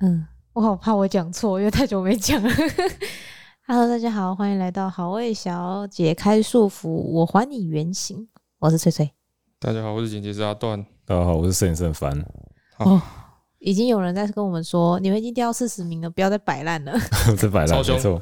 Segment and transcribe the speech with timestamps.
[0.00, 2.50] 嗯，我好怕我讲错，因为太久没讲了。
[3.64, 8.26] Hello，大家好，欢迎来到好味小解开束缚，我还你原形。
[8.58, 9.12] 我是翠翠。
[9.60, 10.84] 大家好，我是剪辑师阿段。
[11.04, 12.26] 大家好，我是摄影师凡。
[12.78, 13.00] 哦，
[13.60, 16.92] 已经有人在跟我们说，你们已经掉四十名了，不要再摆烂了。
[17.38, 18.20] 这摆烂超凶。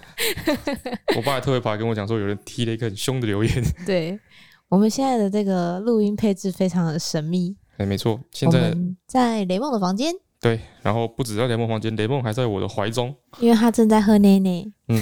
[1.16, 3.64] 我爸还特别跑来跟我讲说，有人踢了一个很凶的留言。
[3.86, 4.20] 对，
[4.68, 7.56] 我们现在的这个录音配置非常的神秘。
[7.76, 10.12] 哎，没错，现在在雷梦的房间。
[10.40, 14.64] 对，然后不止在雷梦房间，雷梦还在我的怀中，因为他正在喝奶奶。
[14.88, 14.98] 嗯，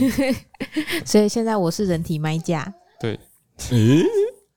[1.05, 2.73] 所以现在我是人体麦架。
[3.01, 3.19] 对，
[3.59, 4.05] 咦？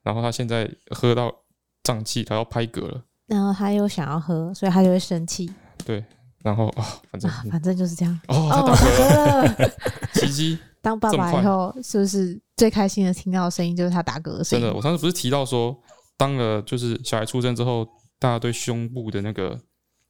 [0.03, 1.33] 然后他现在喝到
[1.81, 3.03] 胀气，他要拍嗝了。
[3.25, 5.51] 然后他又想要喝，所以他就会生气。
[5.83, 6.05] 对，
[6.43, 8.19] 然后啊，反正、啊、反正就是这样。
[8.27, 9.71] 哦，他打嗝了，
[10.13, 10.59] 奇迹！
[10.81, 14.63] 当爸爸以后，是不是最开心的听到的声音就是他打嗝的声音？
[14.63, 15.77] 真的，我上次不是提到说，
[16.17, 17.87] 当了就是小孩出生之后，
[18.19, 19.59] 大家对胸部的那个。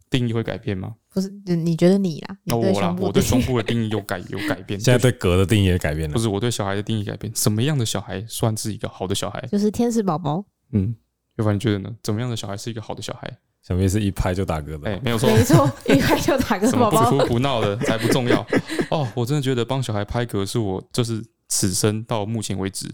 [0.07, 0.93] 定义会改变吗？
[1.11, 2.37] 不是，你觉得你啦？
[2.43, 4.79] 你对我啦，我对胸部的定义有改有改变。
[4.79, 6.13] 现在对嗝的定义也改变了。
[6.13, 7.33] 不是，我对小孩的定义改变。
[7.35, 9.41] 什么样的小孩算是一个好的小孩？
[9.51, 10.45] 就是天使宝宝。
[10.71, 10.95] 嗯，
[11.37, 11.89] 要不然你觉得呢？
[12.03, 13.29] 怎么样的小孩是一个好的小孩？
[13.67, 14.89] 小妹是一拍就打嗝的。
[14.89, 16.69] 哎、欸，没有错，没错，一拍就打嗝。
[16.69, 18.45] 什么不哭不闹的才不重要
[18.91, 19.05] 哦。
[19.15, 22.89] 我真的觉得帮小孩拍嗝是我就是此生到目前为止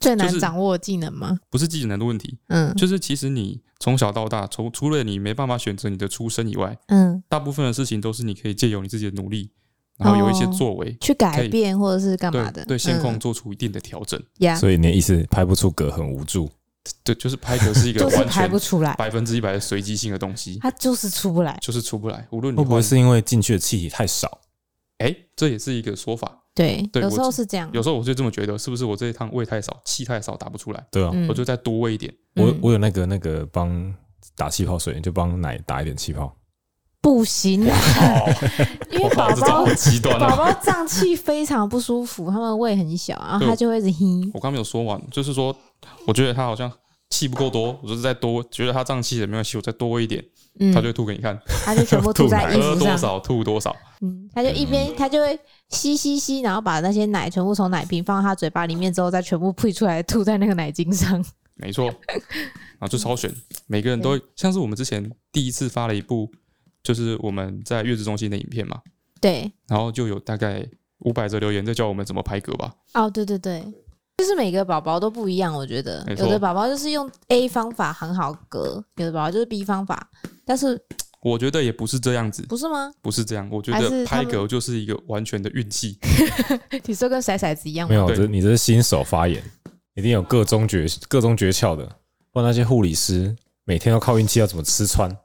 [0.00, 1.38] 最难掌握的技能吗？
[1.50, 9.50] 不是技能的问题，嗯，就是其实你从小到大，除除了你没办法选择你的出身以外，嗯，大部分的事情都是你可以借由你自己的努力，
[9.96, 14.20] 然后有一些作为去改变或者是干嘛的，对现况做出一定的调整。
[14.58, 16.48] 所以你的意思拍不出嗝很无助？
[17.04, 22.26] 对，就是拍嗝是一个完全拍不出来，百分之一百的随机性的东西，它就是出不来，就是出不来。
[22.30, 24.40] 无论你会不会是因为进去的气体太少？
[24.98, 26.44] 哎，这也是一个说法。
[26.54, 27.70] 对，有时候是这样。
[27.72, 30.84] 有时候我就这么觉得，是不是我这一趟胃太少，气太少，打不出来？
[30.90, 32.12] 对啊，我就再多喂一点。
[32.34, 33.94] 我我有那个那个帮
[34.36, 36.34] 打气泡水，就帮奶打一点气泡。
[37.00, 37.62] 不行，
[38.90, 44.28] 因为宝宝宝宝胀气非常不舒服，他们胃很小，然后他就会一直哼。
[44.34, 45.56] 我刚没有说完，就是说，
[46.08, 46.70] 我觉得他好像
[47.10, 50.24] 气不够多，我就是再多，觉得他胀气也没关系，我再多一点。
[50.60, 53.74] 嗯，他就会吐给你看，他就全部 吐在衣服上，喝多少吐多少。
[54.00, 55.38] 嗯，他就一边他就会
[55.68, 61.24] 吸吸吸，然后把那些奶全部从奶瓶放到他嘴巴里面之后，再全部吐出来，吐在那个奶精上。
[61.54, 63.32] 没错，然后就超选，
[63.68, 66.28] 每个人都会像是我们之前第一次发了一部，
[66.82, 68.80] 就是我们在月子中心的影片嘛。
[69.20, 69.50] 对。
[69.68, 70.66] 然后就有大概
[71.00, 72.74] 五百则留言在教我们怎么拍嗝吧。
[72.94, 73.64] 哦，对对对。
[74.18, 80.10] 就是每个宝宝都不一样，我觉得有的宝宝就是用 A 方法很好隔，有的宝宝就是 B 方法。
[80.44, 80.78] 但是
[81.22, 82.90] 我觉得也不是这样子，不是吗？
[83.00, 85.96] 不是这样，我觉得拍嗝就是一个完全的运气。
[86.84, 87.90] 你说跟骰骰子一样吗？
[87.90, 89.40] 没有，这你这是新手发言，
[89.94, 91.88] 一定有各中诀、各中诀窍的。
[92.32, 95.16] 不然那些护理师每天都靠运气，要怎么吃穿？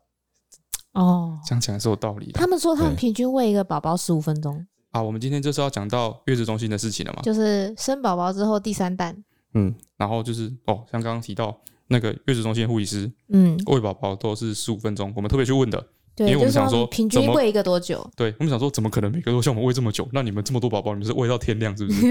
[0.94, 2.34] 哦，讲起来是有道理的。
[2.34, 4.64] 他们说他们平均喂一个宝宝十五分钟。
[4.94, 7.22] 啊，我们今天就是要讲到月子中心的事情了嘛？
[7.24, 9.16] 就是生宝宝之后第三弹。
[9.56, 15.84] 嗯，然后就是哦，像刚刚提到那个月子中心护理师，嗯，喂宝宝都是十五分钟，我们特别去问的，
[16.16, 18.08] 对，因为我们想说平均喂一个多久？
[18.16, 20.08] 对，我们想说怎么可能每个都像我们喂这么久？
[20.14, 22.02] 那你们这么多宝宝，你们是喂到天亮是不是？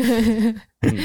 [0.82, 0.98] 嗯，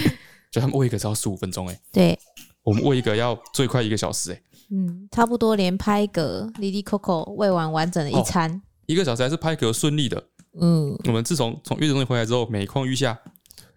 [0.51, 2.17] 就他们喂一个只要十五分钟哎，对，
[2.63, 10.23] 我们喂一个要最快一个小时哎，嗯，差不多连拍嗝、哩哩扣扣喂完完整的一餐，哦，一个小时还是拍嗝顺利的。
[10.59, 13.17] 嗯，我们自从从月子中心回来之后，每况愈下，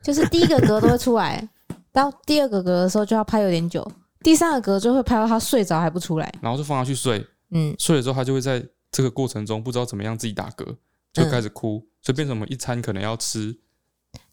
[0.03, 1.49] 就是第一个嗝都会出来，
[1.93, 3.87] 到第二个嗝的时候就要拍有点久，
[4.23, 10.77] 第三个嗝就会拍到他睡着还不出来，然后就放他去睡，嗯，睡了之后他就会在这个过程中不知道怎么样自己打嗝，
[11.13, 13.59] 就开始哭，所以变成我们一餐可能要吃，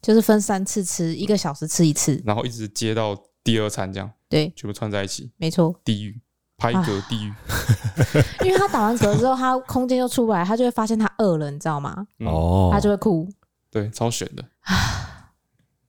[0.00, 6.20] 就是分三次吃，一个小时吃一次，然后一直接到第二餐这样，对，全部串在一起，没错，地狱。
[6.58, 7.32] 拍嗝地狱，
[8.44, 12.06] 因为他打完嗝之后，他空间就出不来，他就会发现他饿了，你知道吗？
[12.26, 13.28] 哦，他就会哭。
[13.70, 14.44] 对，超悬的。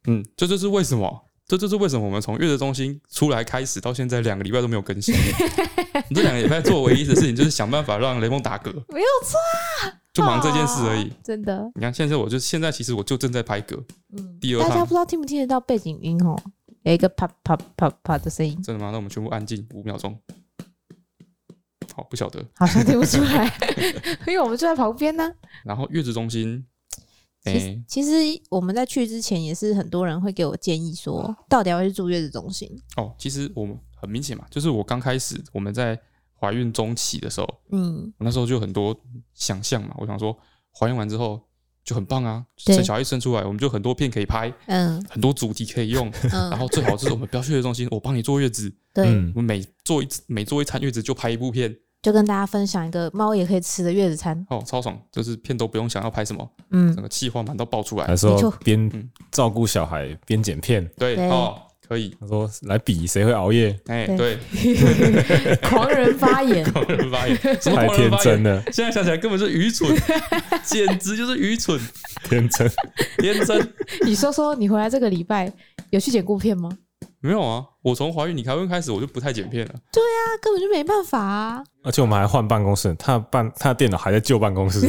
[0.08, 5.16] 嗯，这就是为什么，这就是为什么我们从月子中心出来开始到现在两个礼拜都没有更新。
[6.10, 9.38] 你 这两个礼拜做唯一的事情就是想办法让雷梦打嗝，没有错，
[10.14, 11.12] 就忙这件事而已。
[11.24, 13.76] 真的，你看现在我就现在其实我就正在拍嗝。
[14.16, 16.40] 嗯，第二，大家不知道听不听得到背景音哦？
[16.84, 18.62] 有一个啪啪啪啪的声音。
[18.62, 18.92] 真的吗？
[18.92, 20.16] 那我们全部安静五秒钟。
[21.96, 23.46] 好，不晓得，好像听不出来，
[24.28, 25.32] 因为我们就在旁边呢。
[25.64, 26.66] 然后月子中心，
[27.44, 28.12] 其实其实
[28.50, 32.70] 我们在去之前也是很多人会给我建议说，到底要去住月子中心。
[32.98, 36.00] 哦，其实我们很明显嘛，就是我刚开始我们在
[36.40, 38.98] 怀孕中期的时候，嗯，我那时候就很多
[39.34, 40.38] 想象嘛，我想说
[40.78, 41.42] 怀孕完之后
[41.90, 42.46] 就很棒啊！
[42.64, 46.08] 对生小孩一生出来，我们就很多片可以拍，嗯很多主题可以用。
[46.32, 54.46] 嗯， 然后最好是我们不要去月子中心，我帮你坐月子，对，嗯我，们每坐一次每坐一餐月子就拍一部片，就跟大家分享一个猫也可以吃的月子餐。
[54.52, 55.02] 哦，超爽！
[55.12, 58.16] 就是片都不用想要拍什么，嗯整，个气化满到爆出来还。
[58.16, 61.60] 说没错边嗯照顾小孩边剪片，对对哦，
[61.90, 68.12] 可以，他说来比谁会熬夜，哎，对对， 狂人发言， 狂人发言， 什么太天？
[68.22, 69.90] 真了，现在想起来根本是愚蠢，
[70.64, 71.80] 简直就是愚蠢、
[72.26, 72.72] 天真。
[73.18, 73.74] 天真。
[74.06, 75.52] 你说说，你回来这个礼拜
[75.90, 76.70] 有去剪过片吗？
[77.22, 79.74] 没有啊，我从怀孕你开会开始，我就不太剪片了。
[79.92, 81.62] 对啊根本就没办法啊！
[81.84, 84.80] 而且我们还换办公室，他的办他的电脑还在旧办公室，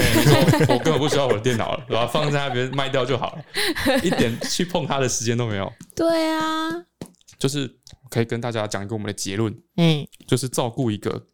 [0.69, 5.73] 我根本不需要我的电脑了，把它放在那边卖掉就好了，一点去碰它的时间都没有。
[5.97, 6.71] 对啊，
[7.41, 7.69] 就是
[8.09, 11.27] 可以跟大家讲一个我们的结论，嗯就是照顾一个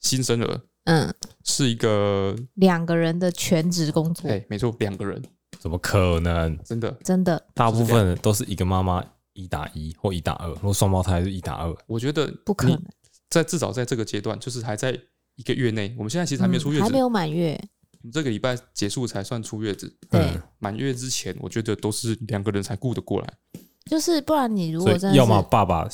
[0.00, 1.14] 新生儿嗯，
[1.44, 5.22] 是一个，两个人的全职工作，哎，没错，两个人，
[5.58, 6.58] 怎么可能？
[6.64, 7.46] 真的，真的。
[7.54, 11.74] 大部分都是一个妈妈一打一或一打二，如果双胞胎是一打二。
[11.86, 12.82] 我觉得不可能，
[13.30, 14.98] 在至少在这个阶段，就是还在
[15.36, 17.58] 一个月内，我们现在其实还没出月子，嗯还没有满月，
[18.02, 19.94] 我们这个礼拜结束才算出月子。
[20.10, 23.34] 对，嗯满月之前，我觉得都是两个人才顾得过来。
[23.90, 25.86] 就是不然你如果真的要么爸爸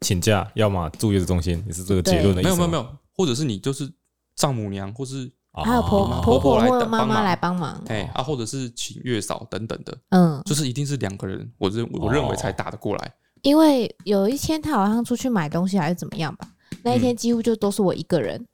[0.00, 2.50] 请假，要么住月子中心，也是这个结论的意思。
[2.50, 3.90] 没有没有没有，或者是你就是
[4.36, 13.12] 丈母娘，或是哦，还有婆哦婆婆来或者妈妈帮忙来帮忙，哎、啊，或者是请月嫂等等的，嗯，就是一定是两个人，我认我认为才打得过来。
[13.42, 16.48] 因为有一天他好像出去买东西还是怎么样吧，
[16.82, 18.46] 那一天嗯几乎就都是我一个人。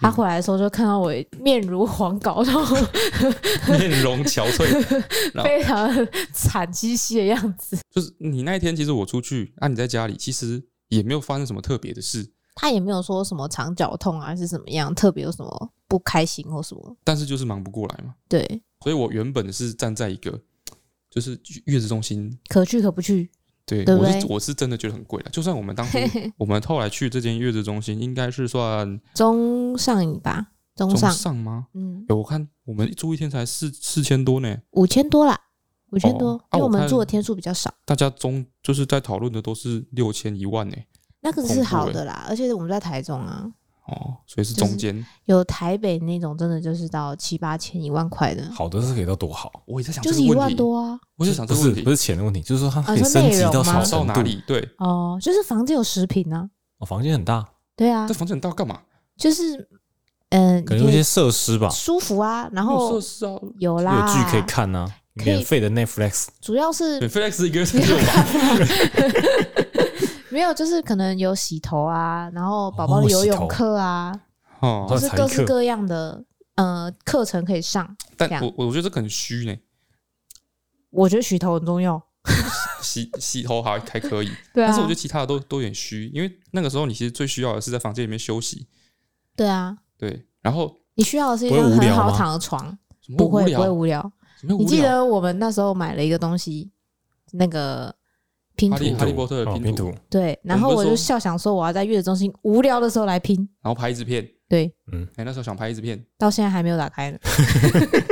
[0.00, 2.76] 他回来的时候就看到我面如黄稿，然后
[3.78, 4.64] 面容憔悴，
[5.42, 5.90] 非常
[6.32, 7.76] 惨兮兮的样子。
[7.90, 16.96] 就是你那一天，其实我出去，啊，你在家里，其实也没有发生什么特别的事，他也没有说什么肠绞痛啊，还是怎么样，特别有什么不开心或什么。
[17.02, 18.14] 但是就是忙不过来嘛。
[18.28, 20.40] 对，所以我原本是站在一个
[21.10, 23.30] 就是月子中心，可去可不去。
[23.68, 25.30] 对对对我是我是真的觉得很贵了。
[25.30, 25.98] 就算我们当初
[26.38, 31.66] 我们后来去这间月子中心，应该是算 中上吧，中中上，上吗？
[31.74, 35.38] 嗯，有我看我们住一天才四四千多呢，五千多啦，
[35.90, 37.72] 五千多，因为我们住的天数比较少。
[37.84, 40.76] 大家中就是在讨论的都是六千一万呢。
[41.20, 43.44] 那个是好的啦，而且我们在台中啊，
[43.88, 45.06] 哦，所以是就是中间。
[45.24, 49.50] 有台北那种真的就是到七八千、一万块的，好的是可以到多好？
[49.66, 50.98] 我也在想就是一万多啊。
[51.16, 54.12] 我就想这不是不是钱的问题，就是说它可以升级到什么到程度？
[54.12, 54.42] 哪里？
[54.46, 56.48] 对，哦，就是房间有十平啊，
[56.78, 58.80] 哦，房间很大，对啊这，房间很大干嘛？
[59.16, 59.68] 就是
[60.28, 68.26] 嗯，可能有一些设施吧，舒服啊，然有后设施啊，有啦，有剧可以看啊，免费的 Netflix 主要是 Netflix 一个月三千五吧。
[70.38, 74.12] 没有，就是可能有洗头啊，然后宝宝的游泳课啊，
[74.60, 76.24] 哦就，哦是各式各样的
[76.54, 77.96] 呃课程可以上。
[78.16, 79.56] 但我我觉得这个很虚呢。
[80.90, 82.00] 我觉得洗头很重要，
[82.80, 84.68] 洗洗头还还可以， 对啊。
[84.68, 88.68] 但是我觉得其他的都都有点虚，因为那个时候你其实最需要的是在房间里面休息，
[89.34, 92.78] 对啊，对，然后你需要的是一张很好躺的床，
[93.16, 94.12] 不会不会无聊。
[94.42, 96.70] 你记得我们那时候买了一个东西，
[97.32, 97.92] 那个
[98.58, 104.70] 拼哈利哈，利波特的拼图，哦拼图，对，然后我就笑想说我要在月子中心无聊的时候来拼，然后拍一支片，对，
[105.14, 107.18] 哎，那时候想拍一支片，到现在还没有打开呢。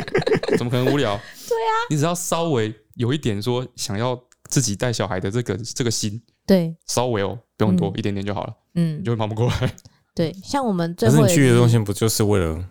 [0.56, 1.14] 怎么可能无聊？
[1.48, 7.98] 对啊，你只要稍微有一点说想要自己带小孩的这个这个心，对，稍微哦，不用多，嗯。
[7.98, 9.00] 一点点就好了，嗯。
[9.00, 9.72] 你，就会忙不过来。
[10.14, 12.62] 对，像我们最可是后你去月子中心不就是为了不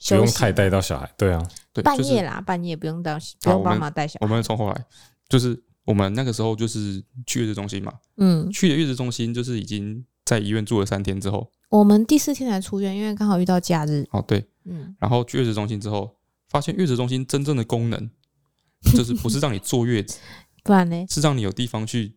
[0.00, 0.16] 休息？
[0.16, 1.08] 用太带到小孩？
[1.16, 4.26] 对啊，对，就是半夜啦，半夜不用到，不用帮忙带小孩。
[4.26, 4.84] 我们从后来
[5.28, 14.06] 就是我们那个时候就是去月子中心嘛，嗯，去的月子中心就是已经在医院住了三天之后，我们第四天才出院，因为刚好遇到假日。
[14.12, 16.16] 哦对，嗯，然后去月子中心之后，
[16.48, 18.10] 发现月子中心真正的功能
[18.94, 20.18] 就是不是让你坐月子，
[20.62, 22.16] 不然呢，是让你有地方去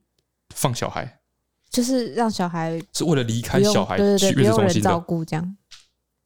[0.53, 1.21] 放小孩，
[1.69, 4.99] 就是让小孩是为了离开小孩对对对，不去月子用人照中心的。
[4.99, 5.57] 顾这样。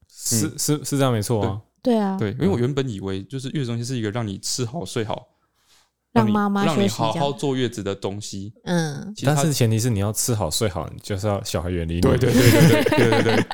[0.09, 1.61] 是是是这样没错啊。
[1.81, 5.36] 对啊，对，因为我原本以为就是月子中心是一个让你吃好睡好，你
[6.17, 6.87] 让妈妈让你。
[6.87, 8.53] 好好坐月子的东西。
[8.63, 12.01] 嗯，但是前提是你要吃好睡好，你就是要小孩远离你。
[12.01, 13.45] 对对对对对对对对，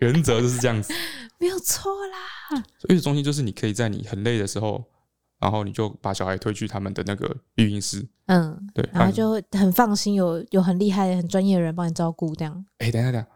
[0.00, 0.92] 原则就是这样子。
[1.38, 2.62] 没有错啦。
[2.88, 4.84] 月子中心就是你可以在你很累的时候，
[5.38, 12.64] 然后你就把小孩推去他们的那个育婴室，嗯，对，然后就很放心，有有很厉害、很专业的人帮你照顾，这样。
[12.78, 13.28] 哎，等一下等一下，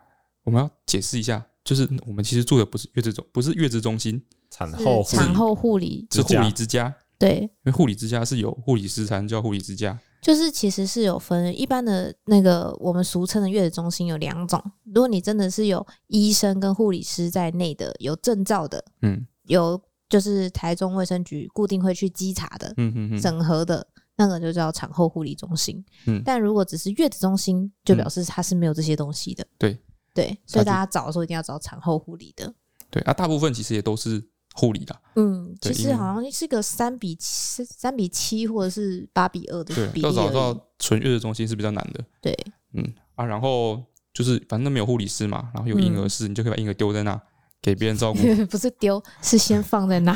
[0.45, 6.95] 我们要解释一下，就是我们其实住的不是月子中，不是月子中心，产后护理产后护理，是之护理之家。
[7.25, 9.99] 对，因为护理之家是有护理师才能叫护理之家。
[10.21, 19.79] 就是其实是有分一般的那个我们俗称的月子中心有两种，如果你真的是有医生跟护理师在内的，有证照的，嗯，有
[20.09, 25.85] 就是台中卫生局固定会去稽查的，嗯嗯嗯，整合的那个就叫产后护理中心。
[26.07, 29.47] 嗯，但如果只是月子中心，就表示它是没有这些东西的。
[29.59, 29.79] 对
[30.15, 32.51] 对，所以大家找的时候一定要找产后护理的。
[32.91, 35.01] 对啊，大部分其实也都是护理的。
[35.17, 40.31] 嗯，其对实好像是个三比七、三比七或者是八比二的，比例要找。
[40.31, 42.05] 到纯月子中心是比较难的。
[42.23, 42.37] 对，
[42.73, 42.83] 嗯
[43.15, 43.83] 啊，然后
[44.13, 47.21] 就是反正没有护理师嘛，然后有婴儿室，你就可以把婴儿丢在那
[47.61, 50.13] 给别人照顾， 不是丢，是先放在那。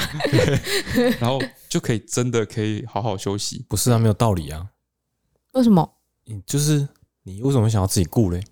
[1.21, 3.65] 然后就可以真的可以好好休息。
[3.69, 4.71] 不是啊，没有道理啊。
[5.53, 5.89] 为什么？
[6.25, 6.89] 你就是
[7.23, 8.43] 你为什么想要自己顾嘞？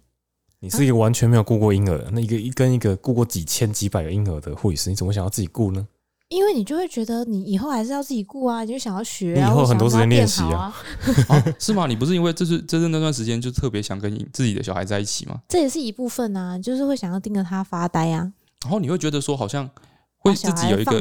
[0.66, 5.86] 你是一个完全没有顾过婴儿的，那一个一跟一个顾过几千几百个婴儿的护理师，你怎么想要自己顾呢？
[6.28, 10.74] 因为你就会觉得你以后还是要自己顾啊，你就想要学啊，你以后很多时间练习啊
[11.28, 11.36] 啊。
[11.38, 11.86] 啊，是吗？
[11.86, 15.40] 你不是因为这是这是那段时间就特别想跟你自己的小孩在一起吗？
[15.48, 18.32] 这也是一部分啊，就是会想要盯着他发呆啊，
[18.64, 19.70] 然后你会觉得说好像
[20.18, 21.00] 会自己有一个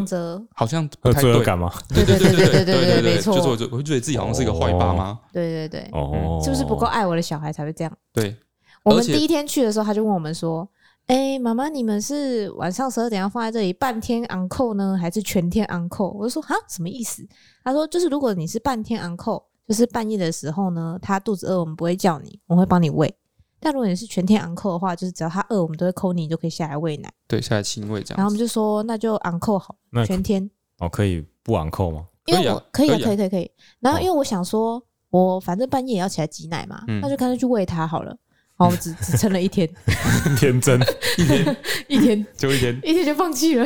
[0.54, 1.74] 好像有不太对，罪恶感吗？
[1.90, 7.92] 对对对对对对对没错就是我就我会觉得自己好像是一个坏爸妈，对对对，哦，是不是不够爱我的小孩才会这样？
[8.14, 8.36] 对，
[8.86, 10.68] 我们第一天去的时候，他就问我们说
[11.08, 17.28] ：“哎、妈妈，你们是晚上十二点要放在这里半天 on call 呢，还是全天 on call？” 我就说：“哈，什么意思？”
[17.66, 23.12] 他说：“就是如果你是半天 on call，就是半夜的时候呢，他肚子饿，我们不会叫你，我们会帮你喂。
[23.60, 27.12] 但如果你是全天 on call 的话，就是只要他饿，我们都会 call 你，你就可以下来喂奶。
[27.28, 28.18] 对，下来亲喂这样。
[28.18, 29.76] 然后我们就说：那就 on call 好，
[30.06, 30.48] 全天。
[30.78, 32.06] 哦，可以不昂扣吗？
[32.26, 38.16] 因为我可以啊，可以啊可以，可以，然后因为我想说，我反正半夜也要起来挤奶嘛，嗯那就干脆去喂他好了。
[38.58, 39.70] 好，我只只撑了一天，
[40.40, 40.80] 天真，
[41.18, 41.58] 一天
[41.90, 43.66] 一天就一天，一天就放弃了。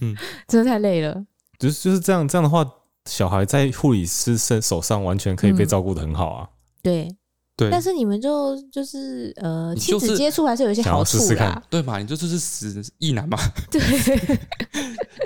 [0.00, 1.24] 嗯，真的太累了。
[1.58, 2.64] 就是就是这样这样的话，
[3.06, 6.48] 小孩在护理师身手上完全可以被照顾得很好啊。
[6.82, 7.08] 对，
[7.56, 11.62] 对，但是你们就就是呃，亲子接触还是有一些好处试试看啦。
[11.68, 13.38] 对嘛，你这就是死意男嘛，
[13.70, 13.80] 对，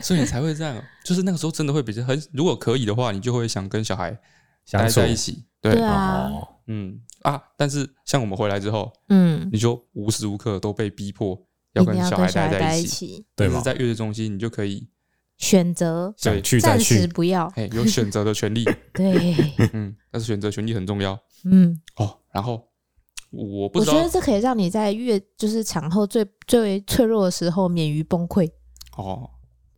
[0.03, 0.83] 所以你才会这样。
[1.05, 4.19] 就是那个时候真的会比较很，如果可以的话，你就会想跟小孩
[4.73, 5.45] 待在一起。
[5.61, 11.37] 对，对啊，哦，嗯啊，但是像我们回来之后，嗯，你就无时无刻都被逼迫
[11.73, 12.88] 要跟小孩待在一起。
[12.88, 13.78] 起，对嘛但是？
[13.78, 14.88] 在月子中心，你就可以
[15.37, 17.47] 选择想去暂时，不要。
[17.56, 18.64] 哎有选择的权利。
[18.95, 19.35] 对，
[19.73, 22.16] 嗯，但是选择权利很重要嗯，哦。
[22.33, 22.68] 然后
[23.33, 28.49] 我不知道我觉得这可以让你在月就是产后最最脆弱的时候免于崩溃。
[28.97, 29.28] 哦，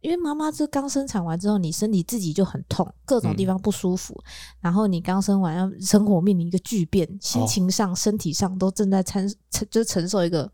[0.00, 10.50] 因为妈妈这刚生产完之后，你身体自己就很痛，各种地方不舒服，嗯然后你刚生完，要生活面临一个巨变，哦心情上、身体上都正在承承就是承受一个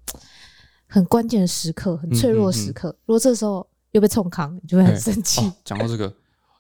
[0.87, 2.89] 很关键的时刻，很脆弱的时刻。
[3.07, 5.41] 如果这时候又被冲康，你就会很生气。
[5.41, 6.15] 哦，讲到这个，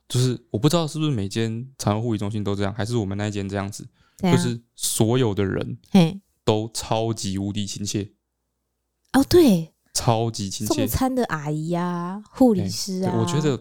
[0.08, 3.86] 就是我不知道是不是每间产后护理中心都这样，还是我们那一间这样子，
[4.22, 8.12] 就是所有的人嘿，都超级无敌亲切，
[9.12, 10.74] 哦，对，超级亲切。
[10.74, 13.58] 送餐的阿姨啊，护理师啊，对我觉得，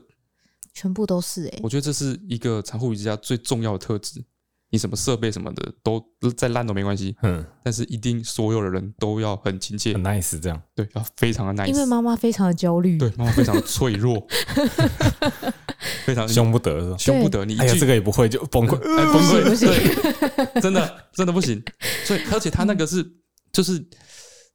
[0.73, 4.23] 全部都是哎、我觉得这是一个产后护理之家最重要的特质。
[4.69, 6.03] 你什么设备什么的都
[6.35, 10.59] 再烂都没关系，嗯，但是一定所有的人都要很亲切很，nice 这样。
[10.73, 11.67] 对，要非常的 nice。
[11.67, 14.25] 因为妈妈非常的焦虑，对妈妈非常的脆弱，
[16.05, 16.97] 非常凶不得？
[16.97, 18.75] 凶不得你一哎呀，句这个也不会就崩溃。
[18.77, 21.63] 哎，崩溃，行对，真的真的不行。
[22.05, 23.05] 所以，而且他那个是，
[23.51, 23.73] 就是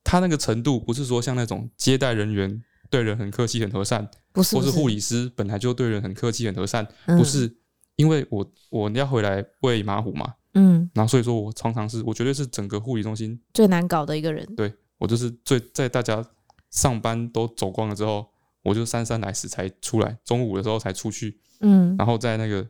[0.05, 7.19] 他那个程度，不是说像那种接待人员对人很客气、很和善，不是不或是护理师本来就对人很客气、很和善，嗯。
[7.19, 7.57] 不是。
[7.97, 14.47] 因为我我要回来喂马虎嘛，嗯，然后所以说我常常是，我绝对是整个护理中心，最难搞的一个人。
[14.55, 16.25] 对我就是最在大家
[16.71, 18.25] 上班都走光了之后，
[18.63, 22.65] 我就姗姗来迟才出来，中午的时候才出去，嗯，然后在那个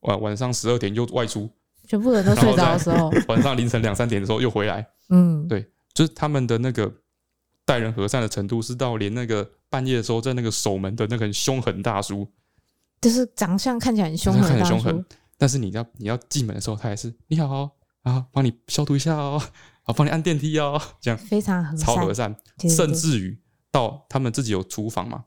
[0.00, 1.48] 晚晚上十二点又外出，
[1.88, 6.92] 全部人都睡着的时候， 晚上凌晨两三点的时候又回来，嗯，对就是他们的那个
[7.64, 12.28] 待人和善的程度，是到连那个半夜的时候在那个守门的那个很凶狠大叔，
[13.00, 15.04] 就是长相看起来很凶狠大叔看很凶狠，
[15.38, 17.70] 但是你要你要进门的时候，他还是你好哦
[18.02, 19.42] 啊，帮你消毒一下哦，
[19.84, 21.16] 啊，帮你按电梯哦， 这样。
[21.16, 22.76] 非常和善，超和善，对对对。
[22.76, 23.38] 甚至于
[23.72, 25.24] 到他们自己有厨房嘛，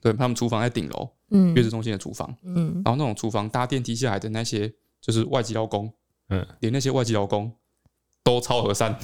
[0.00, 1.54] 对他们厨房在顶楼，嗯。
[1.54, 5.92] 月子中心的厨房，嗯，然后那种厨房搭电梯下来的那些就是外籍劳工，
[6.30, 7.52] 嗯，连那些外籍劳工
[8.24, 8.98] 都超和善，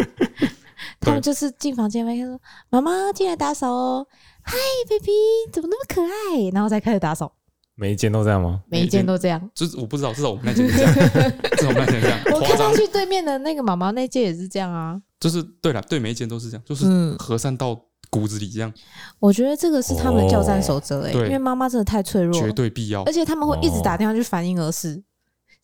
[1.00, 4.06] 他们就是进房间，会说：“妈妈进来打扫哦，
[4.42, 4.54] 嗨
[4.88, 5.10] ，baby，
[5.50, 7.32] 怎么那么可爱？”然后再开始打扫，
[7.74, 8.60] 每一间都这样吗？
[8.68, 9.50] 每一间都这样。
[9.54, 10.92] 就是我不知道，至少我们那间是这样，
[11.56, 15.00] 至少我们那间是这样，我看上去对面的那个妈妈那间也是这样啊。
[15.18, 17.16] 就是对了，对每一间都是这样，就是嗯。
[17.18, 17.74] 和善到
[18.10, 18.70] 骨子里这样，
[19.18, 23.02] 我觉得这个是他们教战守则哎，因为妈妈真的太脆弱，绝对必要。
[23.04, 23.12] 而。
[23.12, 25.02] 且他们会一直打电话去反映儿室，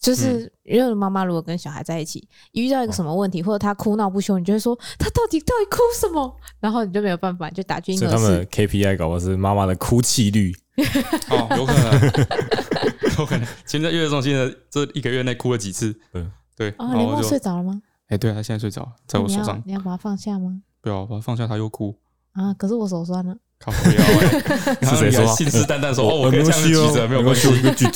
[0.00, 6.36] 就是因为妈妈如果跟小孩在一起，一遇到一个什么问题，或者他哭闹不休，你就会说他到底到底哭什么？
[6.60, 7.98] 然后你就没有办法，就打进。
[7.98, 10.54] 所以他们 KPI 搞的是妈妈的哭泣率。
[11.30, 12.00] 哦，有可能，
[13.18, 13.46] 有可能。
[13.66, 15.98] 现在月子中心的这一个月内哭了几次？
[16.14, 16.70] 嗯，对。
[16.78, 17.82] 哦，你梦睡着了吗？
[18.06, 19.60] 哎，对啊，他现在睡着，在我手上。
[19.66, 20.62] 你要把他放下吗？
[20.80, 21.98] 不要，把它放下，他又哭。
[22.32, 23.36] 啊，可是我手酸了。
[23.58, 24.74] 靠不要哎！
[24.86, 25.26] 是谁说？
[25.34, 27.50] 信誓旦旦说：“哦，我可以这样举着，没有关系，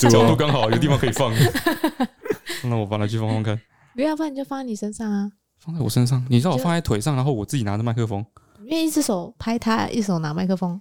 [0.09, 1.33] 角度刚好，有地方可以放。
[2.65, 3.59] ”那我帮他去放放看。
[3.95, 5.31] 不要放，你就放在你身上啊！
[5.59, 8.25] 放在我身上，你知道我放在腿上，然后我自己拿着麦克风。
[8.65, 10.79] 因为一只手拍他，一手拿麦克风。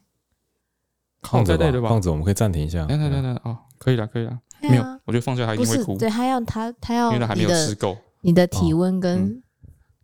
[1.22, 1.88] 放着对吧？
[1.88, 2.84] 放着，我们可以暂停一下。
[2.86, 4.36] 等等等等哦，可以了，可以了。
[4.60, 5.96] 没有，我觉得放下他一定会哭。
[5.96, 7.96] 对，他要他他要，因为他还没有吃够。
[8.20, 9.42] 你的体温跟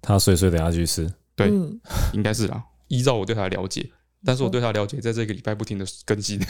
[0.01, 1.13] 他睡睡，等下去吃。
[1.35, 1.49] 对，
[2.13, 2.63] 应该是啊。
[2.89, 3.89] 依照我对他的了解。
[4.25, 6.41] 但是我对他了解，在这个礼拜不停的更新。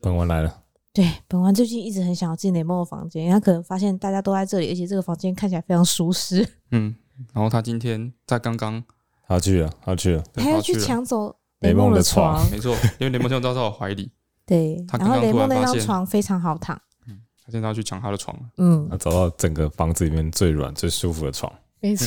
[0.00, 6.46] 本王来了，对，本王最近一直很想要进雷梦的房间，他可能发现大家都在这里，而且这个房间看起来非常舒适。
[6.70, 6.94] 嗯，
[7.32, 8.82] 然后他今天在刚刚，
[9.26, 14.10] 他去了，他去了，他要去抢走雷梦的床，没错，因为雷梦现在都在我怀里。
[14.46, 16.80] 对，然后雷梦那张床非常好躺。
[17.06, 18.34] 嗯，他现在要去抢他的床。
[18.56, 21.52] 嗯，他找到整个房子里面最软、最舒服的床。
[21.80, 22.06] 没错。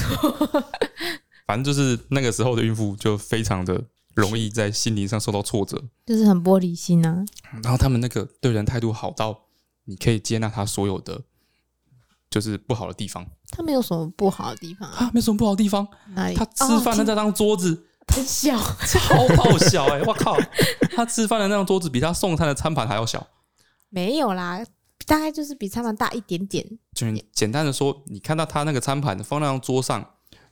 [1.52, 3.84] 反正就是那个时候的孕妇就非常的
[4.16, 7.26] 容易在心灵上受到挫折，就是很玻璃心啊。
[7.62, 9.38] 然后他们那个对人态度好到
[9.84, 11.24] 你可以接纳他所有的
[12.30, 13.28] 就是不好的地方。
[13.50, 15.86] 他没有什么不好的地方啊，没什么不好的地方。
[16.16, 16.36] 哪里？
[16.36, 20.02] 他吃饭的那张桌子很小，超爆 小哎！
[20.04, 20.38] 我靠，
[20.96, 23.28] 他吃饭的那张桌子比他送餐的餐盘还要小。
[23.92, 24.64] 没有啦，
[25.06, 26.66] 大概就是比餐盘大一点点。
[26.94, 30.12] 就简单的说，你看到他那个餐盘放那张桌上。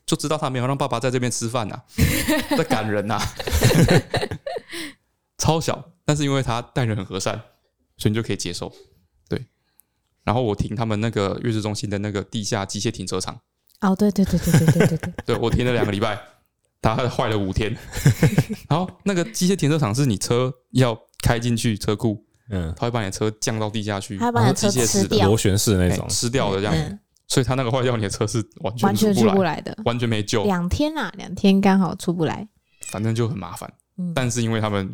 [0.09, 1.85] 就知道他没有让爸爸在这边吃饭呐、啊，
[2.57, 3.21] 在赶人呐、啊，
[5.37, 7.39] 超小，但是因为他待人很和善，
[7.95, 8.73] 所以你就可以接受。
[9.29, 9.45] 对，
[10.23, 13.39] 然后我停他们那个月子中心的那个地下机械停车场。
[13.81, 16.19] 哦，对对对对对对对对，对 我停了两个礼拜，
[16.81, 17.77] 他坏了五天。
[18.67, 26.81] 然后那个机械停车场是你车要开进去车库，嗯，他会把你的车降到地下去，他把你的车吃掉，螺旋式那种、欸、吃掉的这样子。
[26.81, 30.43] 嗯所以他那个坏掉，你的车是完全完全出不来的，完全没救。
[30.43, 32.47] 两天啊，两天刚好出不来，
[32.87, 33.71] 反正就很麻烦。
[33.97, 34.93] 嗯，但是因为他们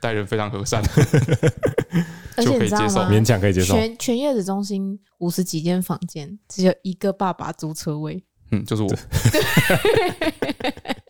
[0.00, 0.82] 待人非常和善，
[2.38, 3.74] 就可以接受，勉强可以接受。
[3.74, 8.22] 全全月子中心五十几间房间，只有一个爸爸租车位。
[8.50, 8.88] 嗯，就是我。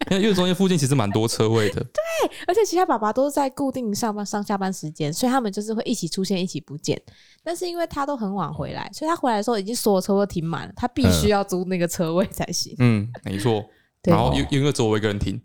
[0.09, 7.01] 因为月子中心附近其实蛮多车位的，对，而且其他爸爸都是在固定上班上下班时间，所以他们就是会一起出现，一起不见。
[7.43, 12.77] 但是因为他都很晚回来，所以他回来的时候已经所有车都停满了，他必须要租那个车位才行。
[12.79, 13.65] 嗯，没错。
[14.05, 15.41] 然后因因为只有我一个人停，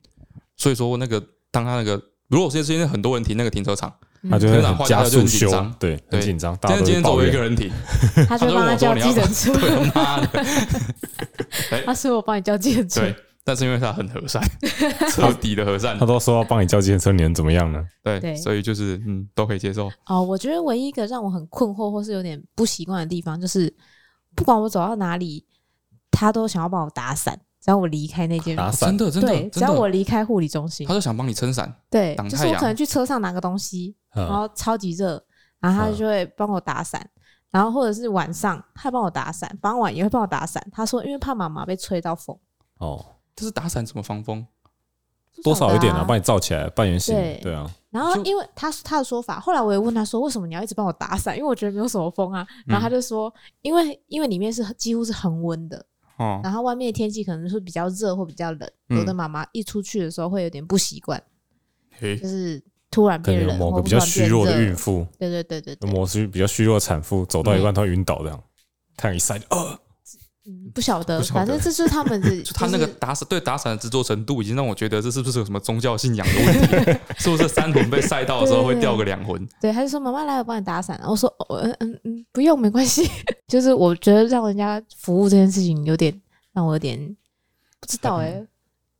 [0.55, 3.91] 所以说那个当他那个如果现在现在很多人停那个停车场，
[4.29, 6.57] 他就会加速修，对，很紧张。
[6.61, 7.71] 但是今天只有我一个人停，
[8.27, 9.51] 他就帮他叫计程车。
[9.95, 10.45] 妈的！
[11.85, 13.01] 他说我帮你叫计程车。
[13.01, 14.39] 对但是因为他很和善，
[15.09, 17.83] 彻底的和善，他都说要帮你叫计程车，你能怎么样呢？
[18.03, 19.89] 对，对所以就是嗯，都可以接受。
[20.05, 23.73] 哦，我觉得唯一一个让我很困惑或是有点不习惯的地方，就是
[24.35, 25.43] 不管我走到哪里，
[26.11, 35.23] 他都想要帮我打伞，只要我离开那间打伞，真的真的，对，只要我离开护理中心，他就想帮你撑伞，对，就是我可能去车上拿个东西，然后超级热，
[35.59, 37.09] 然后他就会帮我打伞，
[37.49, 40.65] 然后或者是晚上他帮我打伞，傍晚也会帮我打伞。
[40.71, 42.37] 他说因为怕妈妈被吹到风，
[42.77, 43.05] 哦。
[43.33, 44.45] 就是打伞怎么防风？
[45.41, 47.15] 多少一点啊，帮你罩起来，半圆形。
[47.41, 47.67] 对啊。
[47.89, 51.35] 然后因为他他的说法，后来我也问他说，为什么你要一直帮我打伞？
[51.35, 52.45] 因为我觉得没有什么风啊。
[52.67, 55.83] 然后他就说，因为因为里面是几乎是恒温的，
[56.17, 56.41] 哦。
[56.43, 61.23] 然后外面的天气可能是比较热或比较冷，有的妈妈一出去的时候会有点不习惯，
[61.99, 68.43] 就是突然变冷，某个比较虚弱的孕妇，对对对对，某些比较虚弱的产妇走到一半她会晕倒这样，
[68.95, 69.79] 太阳一晒，呃。
[70.43, 72.27] 嗯，不晓得，反正这是他们的。
[72.41, 76.99] 就他那个打伞，对打伞的执着程度，已经让我觉得这是不是有什么宗教信仰的问题？
[77.21, 79.47] 是不是三魂被晒到的时候会掉个两魂？
[79.61, 80.99] 对，他就说妈妈来，我帮你打伞。
[81.05, 83.07] 我说，嗯嗯嗯，不用，没关系。
[83.47, 86.19] 就是我觉得让人家服务这件事情有点
[86.53, 86.97] 让我有点
[87.79, 88.47] 不知道哎、欸。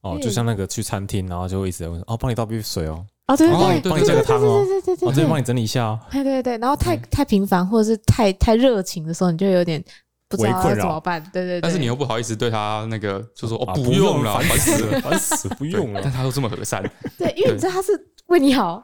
[0.02, 3.04] 哦，就像那个去餐厅，然后就会一直在问哦，帮你倒杯水哦。
[3.32, 4.66] 哦，对对对，帮你加个汤哦。
[4.66, 6.00] 对对对，我这边帮你整理一下哦。
[6.12, 9.84] 对对对，然后太太频繁或者是太太热情的时候，你就有点。
[10.32, 11.22] 不知道怎么办？
[11.34, 16.00] 对对对，但是你又不好意思对他那个，就说哦，不用了，烦死了，烦死，不用了。
[16.02, 16.82] 但他都这么和善，
[17.18, 17.92] 对，因为你知道他是
[18.28, 18.82] 为你好。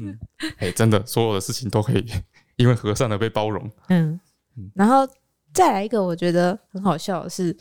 [0.00, 0.18] 嗯，
[0.58, 2.04] 哎，真的，所有的事情都可以
[2.56, 3.70] 因为和善的被包容。
[3.90, 4.18] 嗯，
[4.74, 5.06] 然后
[5.54, 7.56] 再来一个，我觉得很好笑的是，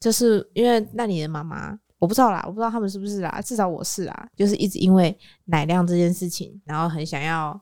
[0.00, 7.60] 就是因为那你的妈妈，我不知道啦，我不知道他们是不是啦，至少我是啦，就是一直因为奶量这件事情，然后很想要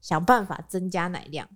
[0.00, 1.48] 想办法增加奶量。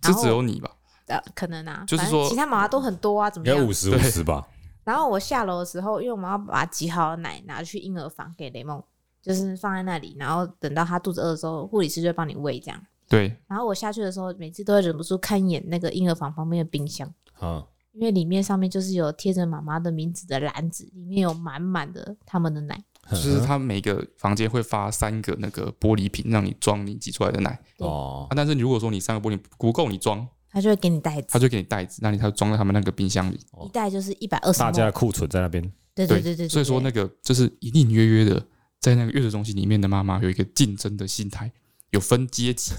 [0.00, 0.70] 这然后只有你吧？
[1.06, 3.56] 呃，可能啊，就是反正说其他妈妈都很多啊，怎么样？
[3.56, 4.46] 应该五十五十吧。
[4.84, 8.82] 然后我下楼的时候，因为我们要把挤好的奶拿去婴儿房给雷梦，
[9.20, 12.80] 就是放在那里，然后等到他肚子饿的时候，护理师就会帮你喂这样。
[13.08, 17.66] 对，然后我下去的时候，每次都会忍不住看一眼那个婴儿房旁边的冰箱，啊，
[17.98, 22.80] 因为里面上面就是有贴着妈妈的名字的篮子，里面有满满的他们的奶。
[23.10, 28.34] 就是他每个房间会发三个那个玻璃瓶，让你装你挤出来的奶哦啊。
[28.36, 33.40] 但是如果说你三个玻璃不够你装，他就会给你袋子，他就给你袋子，那你他就装在他们那个冰箱里。
[33.64, 34.60] 一袋就是一百二十。
[34.60, 35.60] 大家的库存在那边。
[35.94, 38.46] 对对对对对，所以说那个就是隐隐约约的，
[38.78, 41.50] 在那个月子中心里面的妈妈有一个竞争的心态，
[41.90, 42.72] 有分阶级。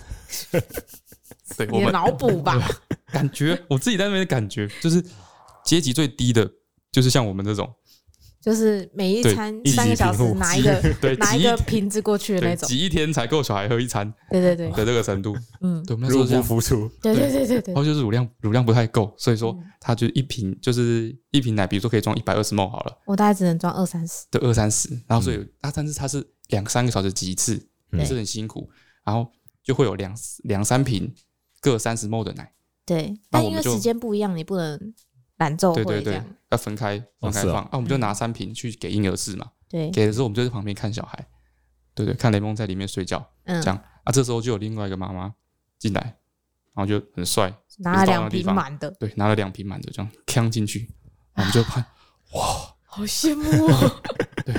[1.57, 2.59] 对我们你的脑补吧，
[3.11, 5.03] 感觉我自己在那边的感觉就是
[5.65, 6.49] 阶级最低的，
[6.91, 7.69] 就是像我们这种，
[8.41, 12.67] 就是每一餐对三个小时拿一个 对拿一个瓶子过去的那种。
[12.67, 15.35] 挤一天才够小孩喝一餐对对对，的这个程度。
[15.61, 17.73] 嗯，对，我们那时候入不敷出，对对对对对。
[17.73, 19.63] 然后就是乳量乳量不太够，所以说嗯。
[19.81, 24.25] 他就一瓶就是一瓶奶，比如说可以装一百二十 ml 好了，我大概只能装二三十。
[24.29, 27.55] 的二三十，然后所以啊，但是它是两三个小时挤一次，
[27.93, 27.99] 嗯。
[27.99, 28.69] 也是很辛苦，
[29.05, 29.31] 然后
[29.69, 30.11] 就会有两
[30.45, 31.13] 两三瓶
[31.61, 32.51] 各三十 ml 的奶，
[32.87, 34.95] 对，那我们就但因为时间不一样，你不能
[35.37, 37.63] 揽奏对对对会这样。，要分开分开放。
[37.65, 41.23] 啊，我们就拿三瓶去给婴儿室嘛，对，给的时候我们就在旁边看小孩，
[41.93, 43.61] 对对，看雷蒙在里面睡觉，嗯。
[43.61, 43.77] 这，样。
[44.05, 45.35] 啊，这时候就有另外一个妈妈
[45.77, 46.01] 进来，
[46.73, 50.89] 然后就很帅，拿了两瓶满的，对，拿了两瓶满的这样锵进去，
[51.35, 51.85] 我们就看，
[52.33, 52.75] 哇。
[52.85, 54.01] 好羡慕哦。
[54.43, 54.55] 对。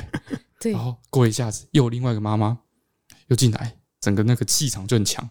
[0.60, 0.72] 对。
[0.72, 2.60] 然，后过一下子又有另外一个妈妈
[3.26, 5.28] 又进来，整个那个气场就很强，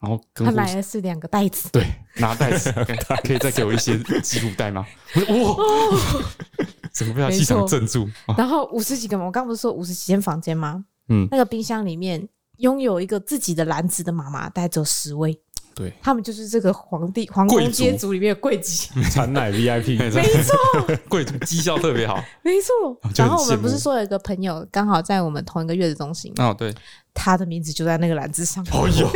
[0.00, 2.96] 然后跟他来的是两个袋子，对拿袋子，可以
[3.28, 4.86] 可以再给我一些记录袋吗？
[5.14, 6.24] 我说哇，
[6.92, 10.84] 整个被他气场镇住啊，然后五十几个嘛，我刚不是说五十几间房间吗？
[11.08, 15.40] 嗯，那个冰箱里面拥有一个自己的篮子的妈妈，大概只有十位。
[15.74, 17.72] 对，他们就是这个皇帝皇宫贵族。
[17.72, 20.56] 阶族里面的贵族， 产奶 VIP，没没错，
[21.08, 22.22] 贵族绩效特别好。
[22.42, 22.98] 没错。
[23.16, 26.74] 然后我们不是说有一个朋友刚好在我们同一个月子中心，哦，对，
[27.14, 29.08] 他的名字就在那个篮子上，哦呦，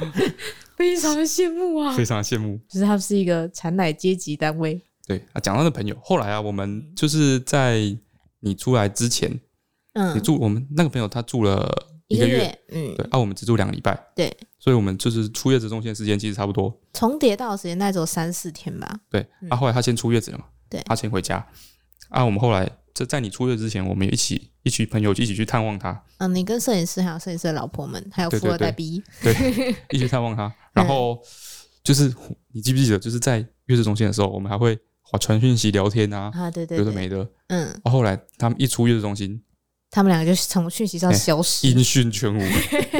[0.76, 1.94] 非常的羡慕啊。
[1.94, 2.58] 非常的羡慕。
[2.68, 7.96] 就是他是一个产奶阶级单位，对啊，讲到那朋友，后来啊，我们就是在
[8.40, 9.40] 你出来之前，
[9.94, 10.16] 嗯。
[10.16, 11.70] 你，住我们那个朋友他住了
[12.14, 16.72] 一个月，月，嗯，对啊，我们只住两个礼拜，对，所以我们就是出月子中心的时间其实差不多。
[16.92, 19.00] 重叠到的时间大概只有三四天吧。
[19.10, 21.46] 对，嗯啊，后来他先出月子了嘛，对他先回家。
[22.10, 30.52] 啊，我们后来就在你出月之前，我们一起一群朋友一起去探望他，嗯，你跟摄影师还有摄影师的老婆们，还有对富二代对 B，对，一起探望他。
[30.72, 31.18] 然后
[31.82, 32.14] 就是
[32.52, 34.78] 你记不记得，就是在月子中心的时候，我们还会
[35.20, 37.28] 传讯息聊天啊，啊，对对对，有的没的。
[37.48, 39.40] 嗯，然后后来他们一出月子中心，
[39.94, 41.68] 他们两个就从讯息上消失。
[41.68, 42.40] 音讯全无，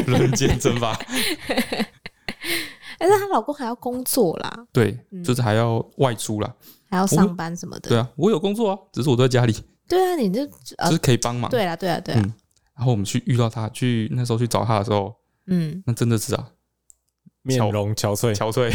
[0.07, 0.97] 人间蒸发。
[2.97, 6.55] 但是她老公还要工作啦，对，嗯就是还要外出啦。
[6.89, 7.89] 还要上班什么的。
[7.89, 9.53] 对啊，我有工作啊，只是我都在家里，
[9.89, 11.51] 对啊，你这就呃是，可以帮忙。
[11.51, 12.33] 对啊，对啊，对啊，嗯
[12.77, 15.13] 然后我们去遇到他，去那时候去找他的时候，
[15.49, 16.49] 嗯，那真的是啊，
[17.43, 18.71] 面容憔悴，憔悴，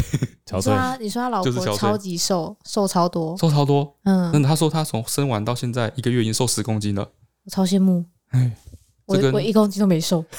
[0.46, 3.98] 憔悴，你说他，你说他老就是憔悴婆超级瘦，瘦超多，瘦超多。
[4.04, 7.10] 嗯，那他说他从生完到现在一个月已经瘦十公斤了。
[7.44, 8.52] 我超羡慕，哎，
[9.06, 10.24] 我我一公斤都没瘦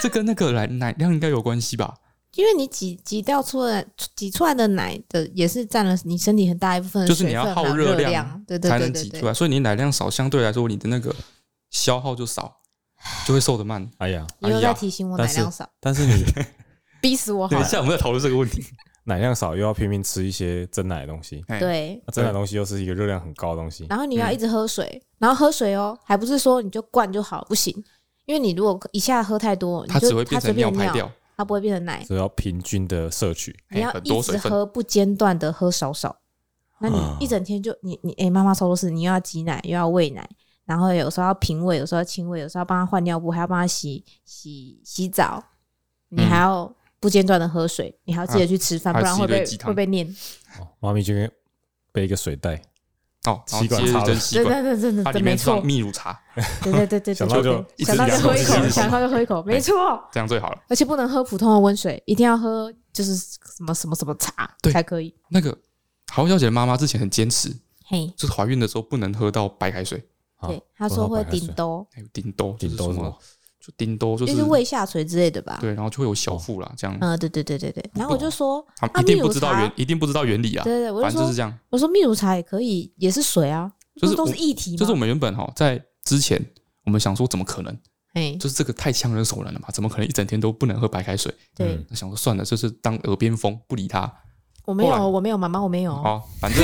[0.00, 1.94] 这跟那个奶奶量应该有关系吧？
[2.34, 11.14] 因为你挤挤掉出来挤出来的奶的也是占了你身体很大一部分的就是你要耗热热量对对才对对对能挤出，来，所以你奶量少，相对来说你的那个
[11.70, 12.60] 消耗就少，
[13.26, 13.90] 就会瘦得慢。
[13.98, 16.24] 哎呀，你又在提醒我奶量少，但是你
[17.00, 17.68] 逼死我好等一了。
[17.68, 18.62] 下我们在讨论这个问题。
[19.06, 27.72] 奶量少，又要拼命吃一些真奶的东西，哎，对，那真奶的东西又是一个热量很高的东西，然后你要一直喝水，然后喝水哦，还不是说你就灌就好，不行，
[28.24, 32.04] 因为你如果一下喝太多，你它就只会变成尿排掉，它不会变成奶。
[32.04, 33.56] 所以要平均的摄取。
[33.70, 34.36] 你要一直。
[34.38, 36.16] 喝不间断的喝少少，
[36.80, 37.16] 那你啊。
[37.20, 40.28] 一整天就你你哎，妈妈说的是你又要挤奶又要喂奶，
[40.64, 45.42] 然后有时候要平喂，有时候要亲喂，有时候要帮他换尿布，还要帮他洗洗洗澡，
[46.08, 50.06] 你还要不间断的喝水，你还要记得去吃饭，不然会被吃一堆鸡汤会被念。
[50.58, 51.30] 哦妈咪就跟
[51.92, 52.54] 背一个水袋，
[53.24, 56.18] 哦，然后吸管插了根吸管，真的真的真的没它里面放错，秘乳茶，
[56.62, 59.74] 对对对对，想到就对一直想到就两口一直喝一口，想到就喝一口， 没错。
[60.12, 60.62] 这样最好了。
[60.68, 65.14] 而且不能喝普通的温水，一定要喝就是什么什么什么茶对才可以。
[65.28, 65.56] 那个
[66.12, 67.54] 豪小姐的妈妈之前很坚持，
[67.86, 70.02] 嘿，就是怀孕的时候不能喝到白开水，
[70.36, 73.18] 啊对，他说会喝到白开水顶兜，还有丁兜，就是什么顶多什么？
[73.66, 75.58] 就丁兜，就就是是胃下垂之类的吧？
[75.60, 76.96] 对，然后就会有小腹啦，这样。
[77.00, 77.84] 嗯，对对对对对。
[77.94, 80.62] 然后我就说，他一定不知道原，一定不知道原理啊。
[80.62, 81.52] 对对反正就是这样。
[81.68, 84.76] 我说蜜乳茶也可以，也是水啊，就是都是我液体吗？
[84.76, 86.40] 就是我们原本哈在之前，
[86.84, 87.76] 我们想说怎么可能？
[88.12, 91.34] 哎，就是这个太强人所难了嘛，怎么可能一整天都不能喝白开水？
[91.56, 94.10] 对想说算了，就是当耳边风，不理他。
[94.66, 95.94] 我没有，后来我没有，妈妈我没有。
[95.94, 96.60] 好，反正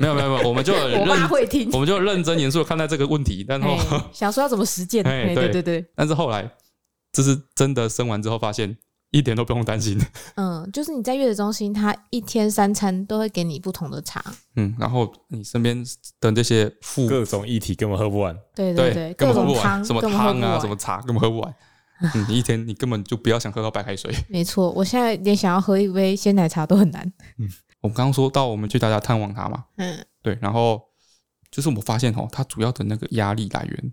[0.00, 1.70] 没有没有没有，我们就 我妈认会听。
[1.72, 5.04] 我们就认真严肃的看待这个问题，然后哎想说要怎么实践？
[5.06, 6.50] 哎哎，对对对对，但是后来，
[7.12, 8.76] 就是真的生完之后发现
[9.10, 9.98] 一点都不用担心，
[10.36, 14.22] 嗯，就是你在月子中心，他一天三餐都会给你不同的茶。
[14.56, 15.84] 嗯，然后你身边
[16.20, 18.36] 的这些妇各种议题根本喝不完。
[18.54, 21.54] 对对对，各种根本喝不完，汤，什么根本喝不汤啊，完什么茶，根本喝不完。
[22.14, 24.12] 嗯，你一天你根本就不要想喝到白开水。
[24.28, 27.12] 没错，我现在连想要喝一杯鲜奶茶都很难。
[27.38, 27.48] 嗯
[27.80, 30.82] 我们刚刚说到我们去大家探望他嘛，嗯对，然后
[31.48, 33.92] 就是我发现哦，他主要的那个压力来源，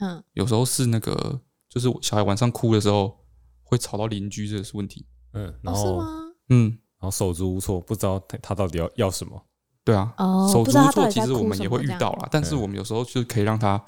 [0.00, 3.18] 嗯，有时候是那个，就是小孩晚上哭的时候
[3.62, 5.06] 会吵到邻居，这个是问题。
[5.32, 6.06] 嗯，然哦嗯然吗？
[6.50, 9.42] 嗯，后手足无措，不知道他他到底要要什么。
[9.82, 13.82] 对啊，哦，手足无措，其实我们也会遇到啦，但是嗯我们有时候就是可以让他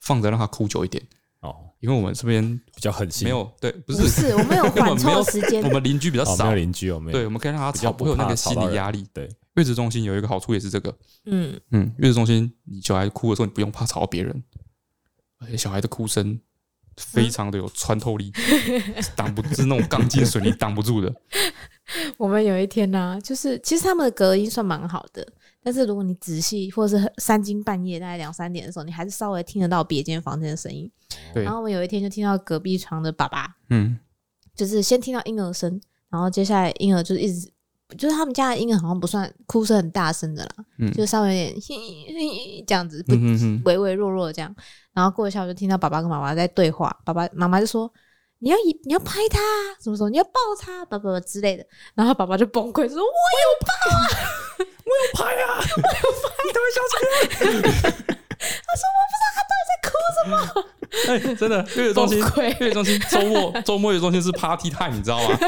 [0.00, 1.08] 放着，让他哭久一点，哦，
[1.80, 2.42] 因为我们这边
[2.74, 5.68] 比较狠心，没有对，不是不是是，我们有 缓冲时间我。
[5.70, 7.18] 们邻居比较哦，少没有，邻居哦，没有。
[7.18, 9.06] 对，我们可以让他吵，比较不会有那个心理压力。
[9.12, 14.42] 对，月子中心有一个好处也是这个，嗯，嗯，月子中心你小孩哭的时候，你不用怕吵到别人，
[15.38, 16.40] 而且小孩的哭声
[16.96, 18.32] 非常的有穿透力，
[19.14, 21.14] 挡不是那种钢筋水泥挡不住的。
[22.16, 25.26] 我们有一天呢、就是其实他们的隔音算蛮好的，
[25.66, 30.88] 但是如果你仔细或者是三更半夜大概两三点的时候，你还是稍微听得到别间房间的声音。
[31.34, 33.98] 对然，后我们有一天就听到隔壁床的爸爸，嗯，
[34.54, 37.50] 就是先听到婴儿声，然后接下来婴儿就是一直，
[37.98, 41.76] 就是他们家的婴儿好像不算哭声很大声的啦，嗯就稍微有点嘿
[42.14, 43.14] 嘿嘿这样子，不
[43.64, 44.54] 微微弱弱的这样。
[44.92, 47.92] 然后过一下我就听到爸爸跟妈妈在对话，爸爸妈妈就说。
[48.38, 49.38] 你要你要拍他，
[49.82, 54.08] 什么时候你要抱他，爸爸之类的，然后爸爸就崩溃说：“我有抱啊，
[54.58, 57.96] 我有拍啊，我有拍。”你都会笑出来。
[58.38, 60.34] 他说：“我不知道他到底在哭什么。
[61.08, 65.38] 哎，真的，月子中心，月子中心周末周末月子中心是 party time，你知道吗？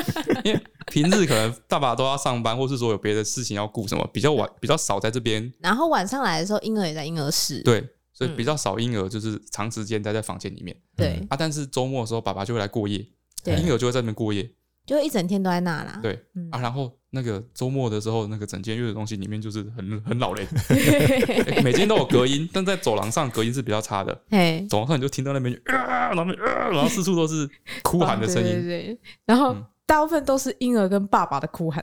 [0.44, 7.62] 因为平日可能爸爸都要上班，或是说有别的事情要顾，什么比较晚比较少在这边，然后晚上来的时候，婴儿也在婴儿室。
[7.62, 7.86] 对，
[8.18, 11.36] 所以嗯比较少婴儿就是长时间待在房间里面对啊。
[11.38, 13.06] 但是周末的时候，爸爸就会来过夜，
[13.44, 14.50] 对婴儿就会在那边过夜，
[14.84, 16.00] 就一整天都在那啦。
[16.02, 16.58] 对嗯啊。
[16.58, 24.20] 然后那个周末的时候，那个整间月子中心里面就是很很老人， 欸每间都有隔音，但在走廊上隔音是比较差的。
[24.30, 27.48] 哎，走廊上你就听到那边啊，然后那边啊，然后四处都是
[27.84, 28.50] 哭喊的声音。
[28.50, 31.82] 对对对，然后嗯大部分都是婴儿跟爸爸的哭喊，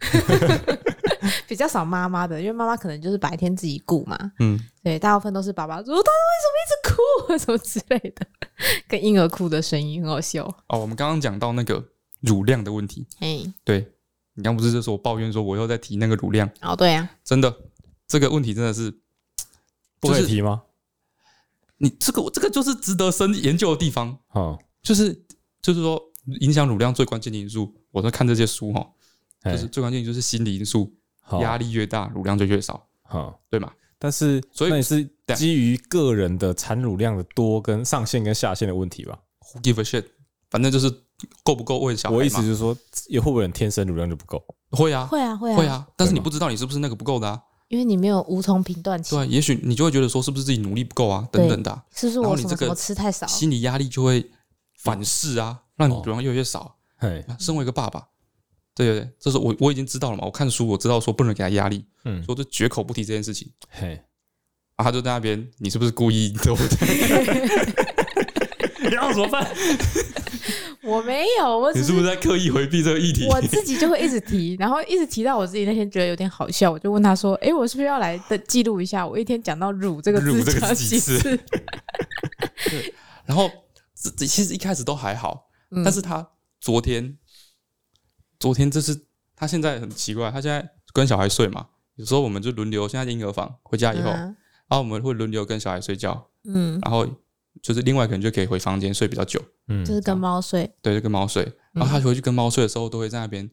[1.46, 4.32] 比较少妈妈的，因为妈妈可能就是白天自己顾嘛。
[4.38, 8.26] 嗯，对，大部分都是爸爸说他为什么一直哭， 什么之类的，
[8.88, 10.44] 跟婴儿哭的声音很好笑。
[10.68, 11.84] 哦，我们刚刚讲到那个
[12.20, 13.92] 乳量的问题，哎，对
[14.34, 17.54] 你刚不是就说我抱怨说我又在提那个乳量，哦，对啊，真的
[18.06, 18.90] 这个问题真的是
[20.00, 20.62] 不可以就是提吗？
[21.78, 25.12] 你这个这个就是值得深研究的地方，哦，就是
[25.60, 26.00] 就是说
[26.40, 28.88] 影响乳量最关键的因素，我在看这些书哈，
[29.42, 30.90] 哎就是最关键就是心理因素，好
[31.40, 33.72] 压力越大，乳量就越少，好，对吗？
[33.98, 39.18] 但是所以那也是基于个人的产乳量的多跟上限跟下限的问题吧
[39.54, 40.04] ？Who give a shit？
[40.50, 40.90] 反正就是
[41.44, 42.16] 够不够喂小孩。
[42.16, 42.76] 我意思就是说，
[43.08, 44.44] 也会不会有人天生乳量就不够？
[44.72, 47.40] 会啊，会啊，会啊，会，啊，但是你不知道你是不是那个不够的啊。
[47.68, 53.26] 因为你没有无从评断起对，啊，也许你就会觉得说是不是自己努力不够啊，等等的啊、是不是然后你这个我什么吃太少？
[53.26, 54.30] 心理压力就会
[54.80, 56.76] 反噬啊，让你哦乳量越来越少。
[56.98, 58.08] 嘿，身为一个爸爸，
[58.74, 63.50] 对对对，这是我我已经知道了嘛，我看书我知道说不能给他压力，嗯，所以我就绝口不提这件事情。
[63.68, 64.00] 嘿，
[64.76, 66.52] 啊，他就在那边，你是不是故意的？
[68.88, 69.46] 你要怎么办？
[70.82, 73.28] 我没有，我只你是不是在刻意回避这个议题？
[73.28, 81.38] 我自己就会一直提，然后一直提到我自己那天觉得有点好笑，我就问他说：“诶，我是不是要来的记录一下，我一天讲到‘乳’这个乳这个几次次
[83.24, 83.48] 然后
[83.94, 86.28] 这这其实一开始都还好，嗯但是他
[86.60, 87.16] 昨天，
[88.42, 94.36] 昨天这是他现在很奇怪，他现在跟小孩睡嘛，有时候我们就轮流，现在婴儿房回家以后，然嗯
[94.70, 97.06] 后我们会轮流跟小孩睡觉，嗯，然后
[97.62, 99.84] 就是另外一个人就可以回房间睡比较久，嗯。
[99.84, 101.44] 就是跟猫睡，对，就跟猫睡。
[101.72, 103.48] 然后他回去跟猫睡的时候，都会在那边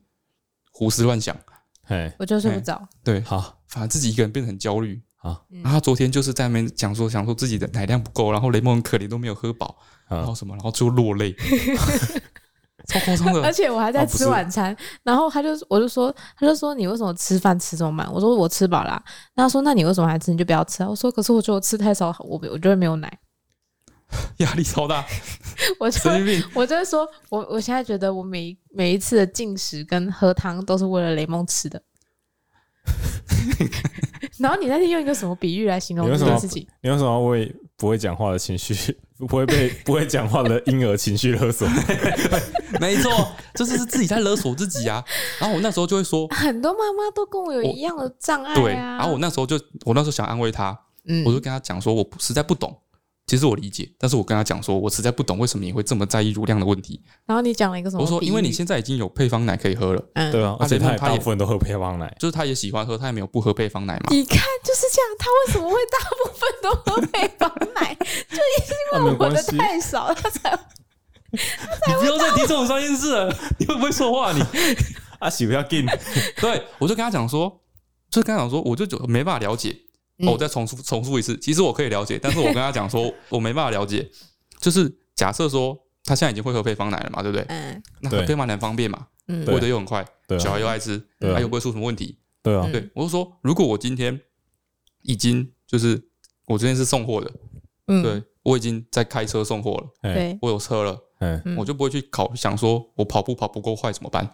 [0.72, 1.38] 胡思乱想，
[1.84, 2.90] 嘿，我就睡不着。
[3.04, 5.00] 对，好，反正自己一个人变得很焦虑。
[5.18, 5.62] 好，嗯。
[5.62, 11.36] 然后他昨天就是在那边讲说，想说自己的奶量不够，然后雷蒙很可怜，都没有喝饱，然后，什么，然后就落泪，
[12.90, 13.44] 超夸张的。
[13.48, 18.12] 而且我还在吃晚餐，然后他就我就说，他就说你为什么吃饭吃这么慢？
[18.12, 19.02] 我说我吃饱啦、
[19.36, 20.32] 那他说那你为什么还吃？
[20.32, 20.90] 你就不要吃啊。
[20.90, 23.20] 我说可是我觉得我吃太少，我我就会没有奶。
[24.38, 25.06] 压力超大，
[25.80, 26.00] 我就。
[26.56, 31.80] 我就是说，我我现在觉得我每每一次的进食跟喝汤都是为了雷蒙吃的。
[34.40, 36.66] 然后你那天用一个什么比喻来形容这件事情？
[36.82, 38.74] 你为什么要为不会讲话的情绪
[39.28, 41.68] 不会被不会讲话的婴儿情绪勒索。
[42.80, 45.04] 没错，这就是自己在勒索自己啊。
[45.40, 48.56] 然后我那时候就会说，很多妈妈都跟我有一样的障碍啊。
[48.56, 52.76] 对，然后我那时候就，我那时候想安慰她，嗯，我就跟她讲说，我实在不懂。
[53.30, 57.00] 其实我理解，但是我跟他讲说，我实在不懂为什么你会这么在意乳量的问题。
[57.28, 58.02] 然后你讲了一个什么？
[58.02, 64.08] 我说，因为你现在已经有配方奶可以喝了，嗯，对啊，而且他大部分都喝配方奶，就是他也喜欢喝，他也没有不喝配方奶嘛。
[64.10, 67.96] 你看就是这样，他为什么会大部分都喝配方奶？
[68.30, 70.52] 就因为我的太少，他才
[71.32, 74.34] 你不要再提这种伤心事了， 你会不会说话？
[74.34, 74.44] 你
[75.20, 75.86] 阿喜不要紧。
[76.42, 77.62] 对，我就跟他讲说，
[78.10, 79.76] 就是跟他讲说，我就就没办法了解。
[80.20, 84.10] 哦、我再重复重复一次，其实我可以了解，但是我跟他讲说， 我没办法了解。
[84.60, 87.46] 就是假设说他现在已经会喝配方奶了嘛，对不对？
[87.48, 87.82] 嗯。
[88.02, 92.18] 那喝配方奶很方便嘛，嗯，喂的又很快，对，小孩又爱吃，他又不会出什么问题。
[92.42, 94.20] 对啊，对，我就说，如果我今天
[95.04, 96.02] 已经就是
[96.46, 97.32] 我今天是送货的，
[97.88, 104.30] 嗯，对我已经在开车送货了，对，我有车了，嗯，我就不会去考想说我跑步跑不够快怎么办？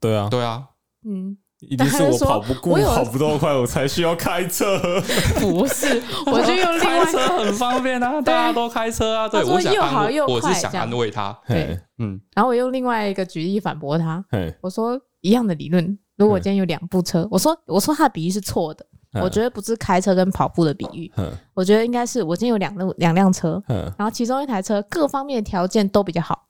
[0.00, 0.68] 对啊，对啊，
[1.04, 1.36] 嗯。
[1.60, 4.78] 一定是我跑不过，跑不够快，我才需要开车。
[5.40, 9.28] 不是， 我就用另外开车很方便啊， 大家都开车啊。
[9.28, 11.36] 对，我想安慰，我是想安慰他。
[11.46, 12.20] 对，嗯。
[12.34, 14.24] 然后我用另外一个举例反驳他。
[14.60, 18.86] 我说一样的理论，如果今天有两部车，我说我说他的比喻是错的。
[19.22, 21.10] 我觉得不是开车跟跑步的比喻，
[21.54, 23.60] 我觉得应该是我今天有两辆两辆车，
[23.96, 26.46] 然后其中一台车各方面的条件都比较好。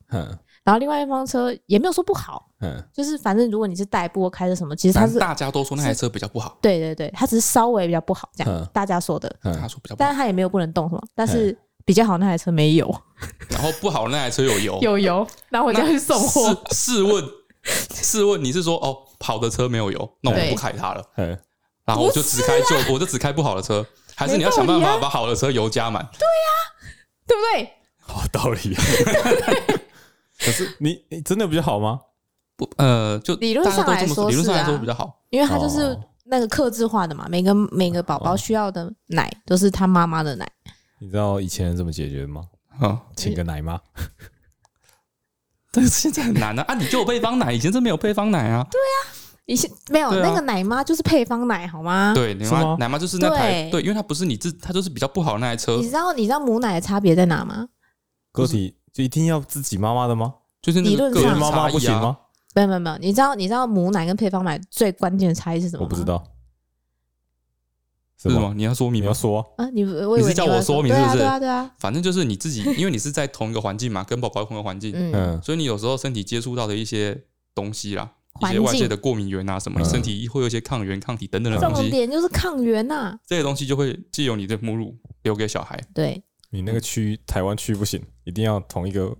[0.68, 12.94] 然后另外一方车也没有说不好，嗯，就是反正如果你是代步或开着什么，其实他是大家都说那台车比较不好，对对对，他只是稍微比较不好这样，大家说的，他说比较，但是他也没有不能动什么，但是比较好那台车没油，
[13.48, 14.58] 然后不好那台车有。
[14.60, 16.54] 油，有油，然后我就去送货。
[16.72, 17.24] 试问，
[17.94, 21.28] 试问你是说哦，好的车没有油，那我不开它了，嗯，
[21.86, 26.06] 然后我就只开就我就只开不好的车，还是你要想办法把好的车油加满？
[26.18, 26.92] 对呀，
[27.26, 27.72] 对不对？
[28.00, 28.76] 好道理。
[30.48, 32.00] 可是你你真的比较好吗？
[32.56, 40.50] 不，呃，就理论上来说，理论上来说比较好，因为它就是那个克制化的嘛，每个每个宝宝需要的奶都是他妈妈的奶。
[41.00, 42.42] 你知道以前怎么解决吗？
[42.80, 43.78] 啊，请个奶妈。
[45.70, 46.64] 但是现在很难啊！
[46.66, 48.66] 啊，你就有配方奶，以前是没有配方奶啊。
[48.70, 49.12] 对啊，
[49.44, 52.12] 以前没有那个奶妈就是配方奶，好吗？
[52.14, 55.76] 对，奶妈奶妈就是那台，对，因为它不是你自，它就是比较不好的那台车。
[55.76, 57.68] 你知道你知道母奶的差别在哪吗？
[58.32, 58.77] 个体。
[58.98, 60.34] 就一定要自己妈妈的吗？
[60.60, 62.18] 就是理论上妈妈不行吗？
[62.52, 65.84] 没有没有没有，你知道你知道母奶跟配方奶最关键的差异是什么？
[65.84, 66.20] 我不知道，
[68.20, 68.52] 是吗？
[68.56, 69.68] 你要说明，你要说啊？
[69.70, 71.18] 你你是叫我说明是不是？
[71.18, 77.22] 对啊对啊，反正就是你自己，因为你是在同一个环境嘛，跟宝宝 同一个环境，嗯，所以你有时候身体接触到的一些
[77.54, 81.82] 东西啦，一些外界的过敏源啊什么，你身体会有一些抗原、抗体等等的东西。
[81.82, 85.78] 重点就是抗原呐，这些东西就会借由你的母乳留给小孩。
[85.94, 89.16] 对，你那个区台湾区不行，一定要同一个。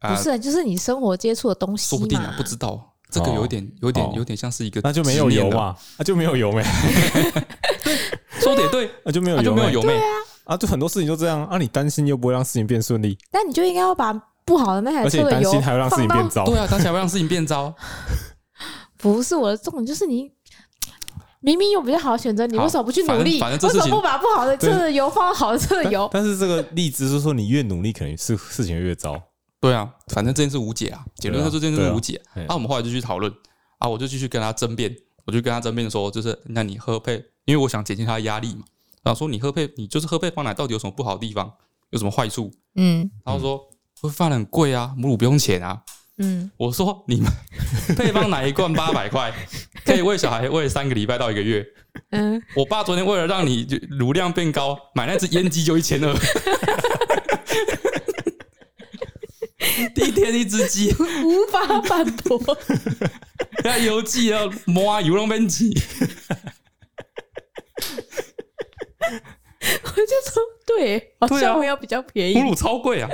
[0.00, 6.62] 不是，就是你生活接触的东西，说不定啊，不知道这个有点、有点、有点像是一个，那就没有油嘛，那就没有油没。
[8.40, 9.94] 说的也对， 那就没有油，就没有油没。
[10.44, 14.12] 啊，就很多事情就这样啊，你担心又不会让事情变顺利，但你就应该要把
[14.44, 17.72] 不好的那台车的油，而且担心还会让事情变糟，对啊，担心还会让事情变糟。
[18.98, 20.32] 不是我的重点，就是你
[21.42, 23.42] 明明有比较好的选择，你为什么不去努力？
[23.42, 26.08] 为什么不把不好的车的油放到好的车的油？
[26.12, 29.20] 但是这个例子是说，你越努力，可能是事情越糟。
[29.60, 31.04] 对啊，反正这件事无解啊。
[31.16, 32.20] 结论说这件事无解。
[32.48, 33.32] 啊，我们后来就去讨论
[33.78, 38.62] 啊，我就继续跟他争辩，我就跟他争辩说，就是那你喝配，因为我想减轻他的压力嘛。
[39.02, 41.52] 然后说你喝配，你就是喝配方奶，到底有什么不好的地方？
[41.90, 42.50] 有什么坏处？
[42.76, 43.10] 嗯。
[43.24, 43.60] 然后说
[44.00, 45.82] 配方奶很贵啊，母乳不用钱啊。
[46.22, 46.50] 嗯。
[46.56, 47.30] 我说你们
[47.96, 49.32] 配方奶一罐八百块，
[49.84, 51.66] 可以喂小孩喂三个礼拜到一个月。
[52.10, 52.40] 嗯。
[52.54, 56.14] 我爸昨天为了让你乳量变高，买那只腌鸡就一千二。
[59.94, 60.92] 第一天一只鸡，
[61.24, 62.40] 无法反驳。
[63.64, 65.72] 要邮寄要摸油龙边鸡，
[69.60, 72.34] 我就说对，好像要比较便宜。
[72.34, 73.08] 母乳超贵啊。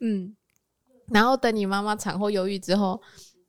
[0.00, 0.34] 嗯，
[1.10, 3.00] 然后等你妈妈产后忧郁之后，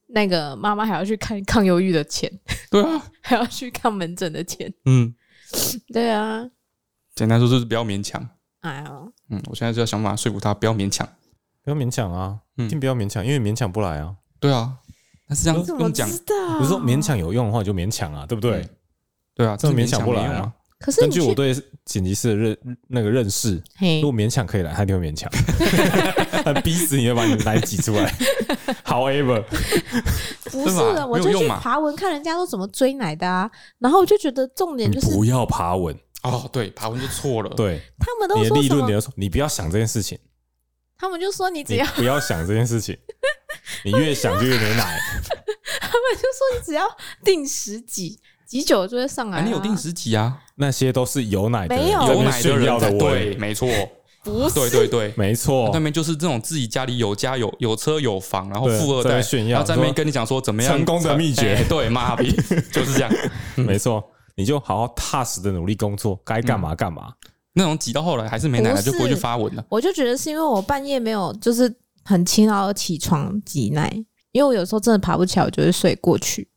[0.07, 2.31] 那个妈妈还要去看抗忧郁的钱。
[2.69, 4.73] 对啊，还要去看门诊的钱。
[4.85, 5.13] 嗯，
[5.93, 6.49] 对啊。
[7.15, 8.29] 简单说就是不要勉强。
[8.61, 8.91] 哎呀，
[9.29, 11.07] 嗯，我现在就要想办法说服他不要勉强。
[11.63, 14.15] 不要勉强啊，一定不要勉强，因为勉强不来啊。
[14.39, 14.77] 对啊，
[15.27, 16.09] 但是这样不用讲，
[16.57, 18.67] 不是说勉强有用的话就勉强啊，对不对？
[19.35, 20.51] 对啊，这勉强不来啊。
[20.81, 21.55] 可是根据我对
[21.85, 22.57] 剪辑师的认
[22.87, 23.61] 那个认识，
[24.01, 25.31] 如果勉强可以来，他一定会勉强，
[26.63, 28.11] 逼死你要把你的奶挤出来。
[28.83, 29.43] However，
[30.51, 35.95] 不是的，我就去爬文看人家都怎么追奶的啊，然后我就觉得重点就是不要爬文。
[36.23, 37.49] 哦，对，爬文就错了。
[37.55, 40.19] 对， 他们都你的利润，说你就说你不要想这件事情，
[40.97, 42.97] 他们就说你只你要，不要想这件事情，
[43.85, 44.99] 你越想就越没奶。
[45.79, 46.85] 他们就说你只要
[47.23, 50.39] 定时挤，挤久了就会上来、你有定时挤啊？
[50.61, 52.23] 那些都是有奶的人没有。
[52.23, 53.67] 奶的炫耀的人才对，我，没错，
[54.23, 54.53] 不是。
[54.53, 55.13] 对对对。
[55.17, 55.71] 没错。
[55.73, 61.55] 那，边就是这种自己家里有家有有车有房，然后对富二代那炫耀然后在那边跟你讲说怎么样成功的秘诀。
[61.55, 62.31] 哎对，妈逼
[62.71, 63.11] 就是这样。
[63.57, 64.03] 没错，
[64.35, 67.11] 你就好好踏实的努力工作，该干嘛干嘛。
[67.53, 68.91] 那种挤到后来还是没奶了，不是。
[68.91, 69.65] 就不会去发文了。
[69.67, 71.73] 我就觉得是因为我半夜没有就是
[72.05, 73.91] 很勤劳的起床挤奶，
[74.31, 76.47] 因为我有时候真的爬不起来，我就会睡过去，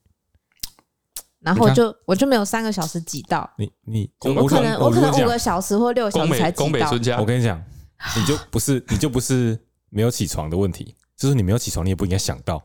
[1.45, 7.03] 然后你就我就没有三个小时挤到，你你，我我可能我可能五个，小时或六个小宫时才挤到北宫北村。
[7.03, 7.63] 家我，跟你讲，
[8.17, 9.59] 你就不是你就不是
[9.91, 12.63] 没有起床的问题，就是你没有起床，你也不应该想到，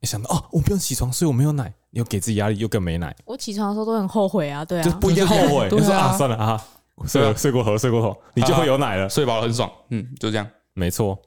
[0.00, 5.68] 你想到哦，我没有起床，所以我没有奶，你又给自己压力，又更没奶，我起床的时候都很后悔啊，对啊，就不一定后悔。
[5.68, 6.64] 对啊你说啊，算了啊，
[7.06, 9.08] 睡睡过头，睡过头，你就会有奶了。
[9.08, 9.70] 睡饱了很爽。
[9.88, 10.46] 嗯，就这样。
[10.74, 11.18] 没错，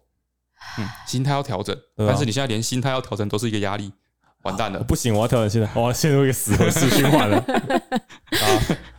[0.77, 3.91] 嗯，心态要调整，但是你现在连心态要调整都是一个压力，
[4.45, 4.79] 完蛋了。
[4.83, 7.37] 不行，我要调整现在，我要陷入一个死回式循环了。
[7.43, 8.45] 啊，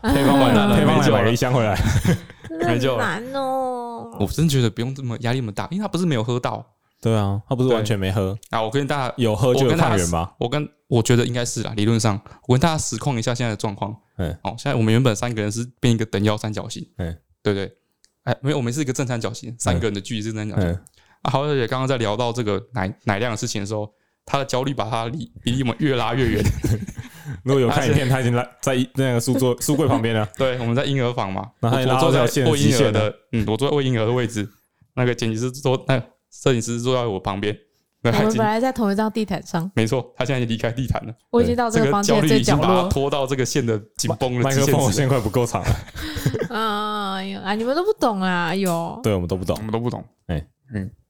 [0.13, 1.77] 配方完蛋了，没配方买了一箱回来。
[2.67, 4.17] 没救了难哦。
[4.19, 6.65] 我真觉得不用这么压力那么大，因为他不是没有喝到
[7.03, 8.63] 对啊，他不是完全没喝，啊。
[8.63, 10.35] 我跟大家有喝就有我跟大家抗原吧？
[10.39, 12.19] 我跟我觉得应该是啦，理论上
[12.49, 13.95] 我跟大家实况一下现在的状况。
[14.19, 17.71] 嗯，哦，现在我们原本三个人是变一个等腰三角形，嗯，对不对？
[18.25, 20.71] 哎，没有，我们是一个正三角形，三个人的距离是正三角形。
[20.71, 20.81] 嗯，
[21.23, 23.93] 啊，好，小姐刚刚在聊到这个奶奶量的事情的时候，
[24.27, 26.45] 他的焦虑把他离比离我们越拉越远。
[27.43, 30.29] 如果有看影片，他已经来 在那个书桌 书柜旁边了。
[30.37, 34.47] 对，我们在婴儿房嘛，然后他也拉我坐在喂婴儿的，嗯，我坐在喂婴儿的位置，
[34.95, 37.57] 那个剪辑师坐，那个摄影师坐在我旁边，
[38.03, 41.15] 我们本来在同一张地毯上，没错，他现在已经离开地毯了。
[41.31, 42.89] 我已经到这个房间的最角虑已经把他落。
[42.89, 44.93] 拖到这个线的紧绷的麦克风。
[44.93, 45.77] 线快不够长了，
[46.51, 47.55] 哎呦啊！
[47.55, 48.47] 你们都不懂啊！
[48.51, 49.63] 哎呦，对我们都不懂我。
[49.63, 50.05] 们都不懂，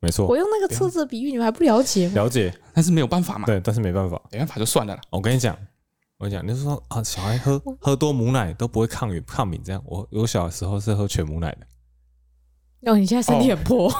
[0.00, 2.12] 没错我，用那个车子的比喻，你们还不了解吗？
[2.14, 4.20] 了解，但是没有办法嘛，对，但是没办法。
[4.31, 5.01] 没办法就算了啦。
[5.09, 5.57] 我跟你讲，
[6.18, 9.83] 我跟你讲，你是说啊，小孩喝喝多母奶都不会抗原抗敏，这样。
[9.87, 13.91] 我我小时候是喝全母奶的，哦，你现在身体很破，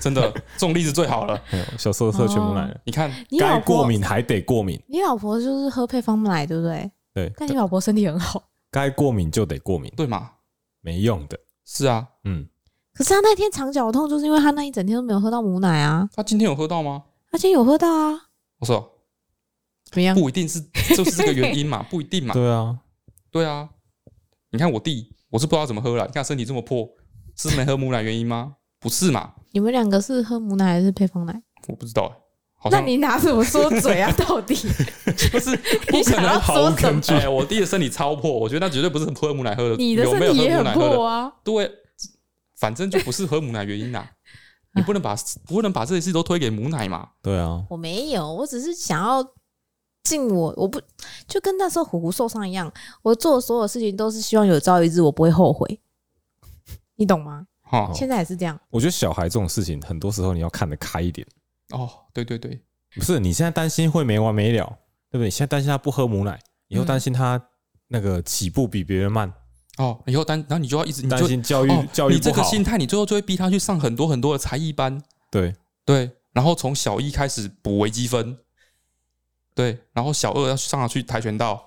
[0.00, 1.40] 真的，这种例子最好了。
[1.52, 6.90] 没有小时候喝全母奶的，你看，你老该过，敏还得过敏，你老婆就是喝配方奶，对不对？
[7.14, 8.42] 对，但你老婆身体很好，
[8.72, 10.32] 该过敏就得过敏，对吗？
[10.80, 11.38] 没用的。
[11.64, 12.48] 是啊，嗯，
[12.94, 16.10] 可是他那天肠绞痛，就是因为他那一整天都没有喝到母奶啊。
[16.12, 17.04] 他今天有喝到吗？
[17.30, 18.18] 他今天有喝到啊？
[18.58, 18.90] 我说
[19.84, 20.14] 怎么样？
[20.14, 20.60] 不一定是，
[20.96, 22.34] 就是这个原因嘛， 不一定嘛。
[22.34, 22.78] 对啊，
[23.30, 23.68] 对啊，
[24.50, 26.06] 你看我弟，我是不知道怎么喝了。
[26.06, 26.88] 你看身体这么破，
[27.36, 28.56] 是没喝母奶原因吗？
[28.80, 29.32] 不是嘛？
[29.52, 31.42] 你们两个是喝母奶还是配方奶？
[31.68, 32.14] 我不知道、欸，
[32.60, 34.12] 好那你拿什么说嘴啊？
[34.12, 34.54] 到底
[35.32, 35.56] 不是你
[35.86, 37.02] 不可能想要说什么？
[37.20, 41.32] 哎、我弟的身体超破，我觉得那绝对不是喝母奶喝的，你的有没有身体也很喝奶破啊！
[41.44, 41.70] 对，
[42.56, 44.10] 反正就不是喝母奶原因啦。
[44.78, 45.16] 你不能把
[45.46, 47.10] 不能把这些事都推给母奶嘛？
[47.20, 49.22] 对啊，我没有，我只是想要
[50.04, 50.80] 尽我，我不
[51.26, 52.72] 就跟那时候虎虎受伤一样，
[53.02, 55.80] 我做的所有事情都是希望有朝一日我不会后悔，
[56.96, 57.46] 你懂吗？
[57.62, 61.26] 哈现在也是这样，我觉得小孩这种事情，很多时候你要看得开一点。
[61.70, 62.58] 哦，对对对，
[62.94, 64.64] 不是你现在担心会没完没了，
[65.10, 65.24] 对不对？
[65.26, 67.38] 你现在担心他不喝母奶，以后担心他
[67.88, 69.30] 那个起步比别人慢，
[69.78, 72.18] 哦，以后担，然后你就要一直你就担心教育、哦，教育不好。
[72.18, 75.00] 你这个心态，你最后就会逼他去上很多很多的才艺班，
[75.30, 75.54] 对，
[75.84, 78.36] 对，然后从小一开始补微积分，
[79.54, 81.64] 对，然后小二要上去跆拳道，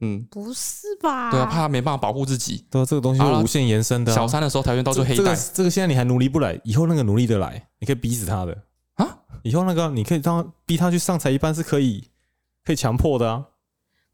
[0.00, 1.32] 嗯，不是吧？
[1.32, 2.64] 对啊，怕他没办法保护自己。
[2.70, 8.56] 对啊，这个东西是无限延伸的啊、小三的时候跆拳道就黑这个带这个现在你还努力不来，以后那个努力的来，你可以逼死他的。
[8.94, 12.08] 啊，以后那个你可以让他逼他去上才艺班是可以
[12.64, 13.44] 可以强迫的啊。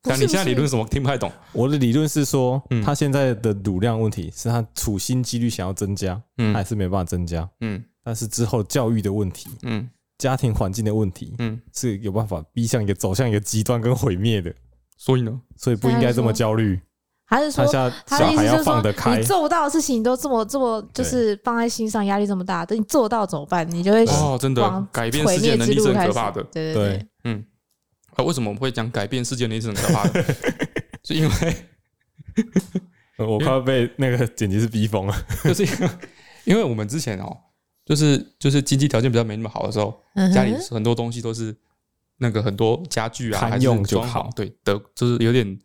[0.03, 0.86] 但你现在理论什么？
[0.88, 1.30] 听不太懂。
[1.53, 7.48] 我的理论是说，嗯他现在的乳量问题是他处心积虑想要增加，嗯他还是没办法增加。
[7.61, 9.88] 嗯但是之后教育的问题、嗯
[10.18, 14.55] 家庭环境的问题嗯，是有办法逼向一个走向一个极端跟毁灭的，
[14.98, 15.40] 所以呢？
[15.57, 16.78] 所以不应该这么焦虑。
[17.24, 23.66] 还是说他现在他的小孩要意思就是说放得，开你，做不到的事情都这么这么，就是放在心上，压力这么大，等你做到怎么办？
[23.70, 25.92] 你就会哦，真的往改变世界能力是。
[25.92, 26.42] 很可怕的。
[26.53, 27.44] 对对对对，嗯，
[28.21, 30.25] 啊，为什么我们会讲改变世界能力是很可怕的？
[31.05, 31.57] 是因为
[33.18, 35.14] 我快要被那个剪辑师逼疯了。
[35.45, 35.91] 就是因为
[36.45, 37.37] 因为我们之前哦，
[37.85, 41.55] 就是就是经济条件比较没那么好的时候，嗯家里很多东西都是
[42.18, 45.59] 那个很多家具啊，堪还用就好对的，就是有点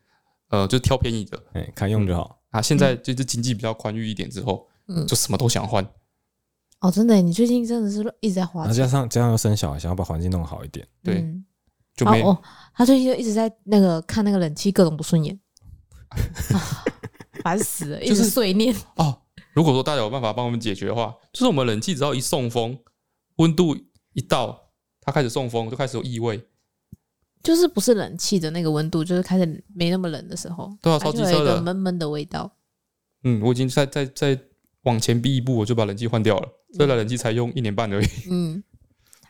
[0.49, 2.41] 呃，就挑便宜的哎，看用就好。
[2.51, 2.61] 啊。
[2.61, 5.85] 现在就是经济比较宽裕一点之后，嗯，就什么都想换。
[6.81, 10.85] 哦，真的，你最近真的是一直在花钱，加上加上又生小孩，想要把环境弄好一点。
[11.01, 11.44] 对嗯
[12.03, 12.41] 哦，
[12.73, 15.39] 他最近就一直在那个看那个冷气，各种不顺眼。
[17.43, 18.75] 烦死了，一就是直碎念。
[18.95, 19.21] 哦，
[19.53, 22.77] 如果说大家有办法帮我们解决的话，就是我们冷气只要一送风，
[23.37, 23.75] 温度
[24.13, 26.43] 一到，它开始送风，就开始有异味。
[27.43, 32.51] 就是不是冷气的那个温度，就是开始没那么冷的时候，对啊超级热的闷闷的味道。
[33.23, 34.39] 嗯，我已经在在在
[34.83, 36.49] 往前逼一步，我就把冷气换掉了。
[36.73, 38.07] 这台冷气才用一年半而已。
[38.31, 38.63] 嗯，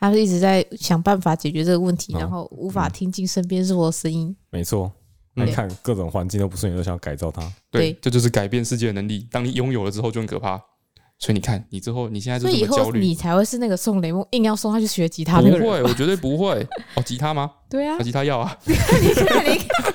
[0.00, 4.34] 他是一直在想办法解决这个问题，哦然后无法听进身边是我的声音。
[4.50, 4.84] 没错。
[4.86, 4.92] 嗯
[5.36, 7.42] 来看各种环境都不顺眼，都想要改造它。
[7.70, 9.28] 对，对这就是改变世界的能力。
[9.30, 10.56] 当你拥有了之后，就很可怕。
[11.18, 16.66] 所以你看，你之后你现在就所以以后这么焦虑，你才会是那个送雷梦硬要送他去学吉他不那个人会，我绝对不会。
[16.94, 17.52] 哦，吉他吗？
[17.68, 18.56] 对啊啊，，吉他要啊。
[18.64, 19.94] 你看，你看，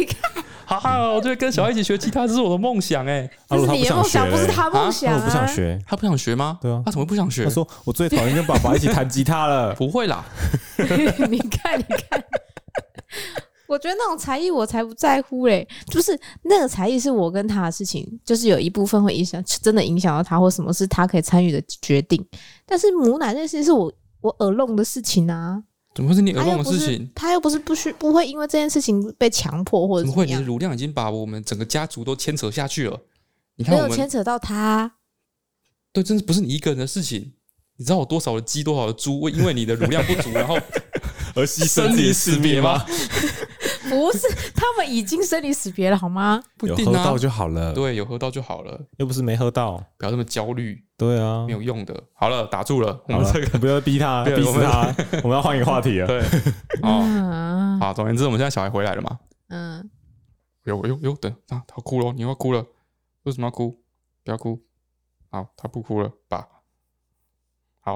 [0.00, 0.39] 你看，
[0.70, 3.28] 哈哈，我就会跟小孩一起学吉他，这是我的梦想哎。
[3.48, 5.18] 这是你的梦想，不是他梦想啊！
[5.18, 6.60] 他我不想学，他不想学吗？
[6.62, 7.50] 对啊他怎么不想学他？
[7.50, 9.74] 说我最讨厌跟爸爸一起弹吉他了。
[9.74, 10.24] 不会啦，
[10.78, 10.84] 你
[11.48, 12.24] 看，你看，
[13.66, 22.24] 我觉得那种才艺我才不在乎嘞，就是那个才艺是我跟他的事情，就是有一部分会影响，真的影响到他，或什么是他可以参与的决定。
[22.64, 25.60] 但是母奶这件事情是我我耳聋的事情啊，
[25.94, 27.10] 怎么会是你耳他又不是聋的事情？
[27.14, 30.26] 他又不是不需不会因为这件事情被强迫或者怎么会？
[30.26, 33.00] 你的乳量已经把我们整个家族都牵扯下去了。
[33.56, 34.92] 你看没我们有牵扯到他。
[35.92, 37.32] 对，真的不是你一个人的事情。
[37.76, 40.54] 你知道有多少的鸡，多少的猪，会因为你的乳量不足，然后
[41.34, 42.84] 而牺生离死别吗？？
[43.90, 46.42] 不是，他们已经生离死别了，好吗？
[46.56, 47.18] 不一定啊有喝到。
[47.18, 49.82] 就好了，对，有喝到就好了，又不是没喝到。
[49.98, 52.02] 不要那么焦虑，对啊没，有用的。
[52.14, 54.94] 好了，打住了，我好了们这个，不要逼他，逼死他。
[55.22, 56.06] 我们要换一个话题了。
[56.06, 56.20] 对，
[56.82, 59.18] 哦，嗯好，总而言之，我们现在小孩回来了嘛？
[59.48, 59.90] 嗯，
[60.64, 62.64] 有有有，等啊，他哭了，你要哭了，
[63.24, 63.82] 为什么要哭？
[64.22, 64.62] 不要哭，
[65.30, 66.46] 好，他不哭了，爸。
[67.80, 67.94] 好，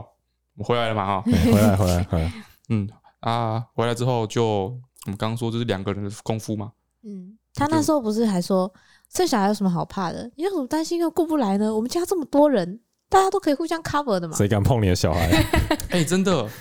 [0.56, 1.06] 我们回来了嘛？
[1.06, 2.32] 哈，回来，回来，回来。
[2.70, 2.88] 嗯
[3.20, 6.72] 啊，回来之后就我们刚刚说，这是两个人的功夫嘛。
[7.02, 8.72] 嗯，他那时候不是还说
[9.12, 10.30] 生小孩有什么好怕的？
[10.36, 11.74] 你有什么担心又顾不来呢？
[11.74, 14.36] 我们家这么多人，大家都可以互相 cover 的嘛。
[14.36, 15.30] 谁敢碰你的小孩？
[15.90, 16.48] 哎、真的。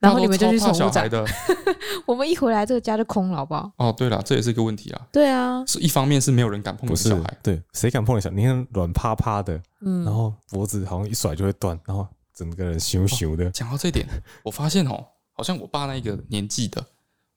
[0.00, 1.26] 然后你们就去大家都宠物展，超怕小孩的。
[2.04, 3.72] 我们一回来这个家就空了，好不好？
[3.78, 5.00] 哦，对了，这也是一个问题啊。
[5.10, 8.36] 对啊，是一方面是没有人敢碰你的小孩，，对，谁敢碰你小孩？
[8.36, 13.50] 你看软趴趴的，嗯，然后脖子好像一甩就会断，然后整个人羞羞的。
[13.52, 14.06] 讲到这一点，
[14.42, 16.84] 我发现哦，好像我爸那一个年纪的，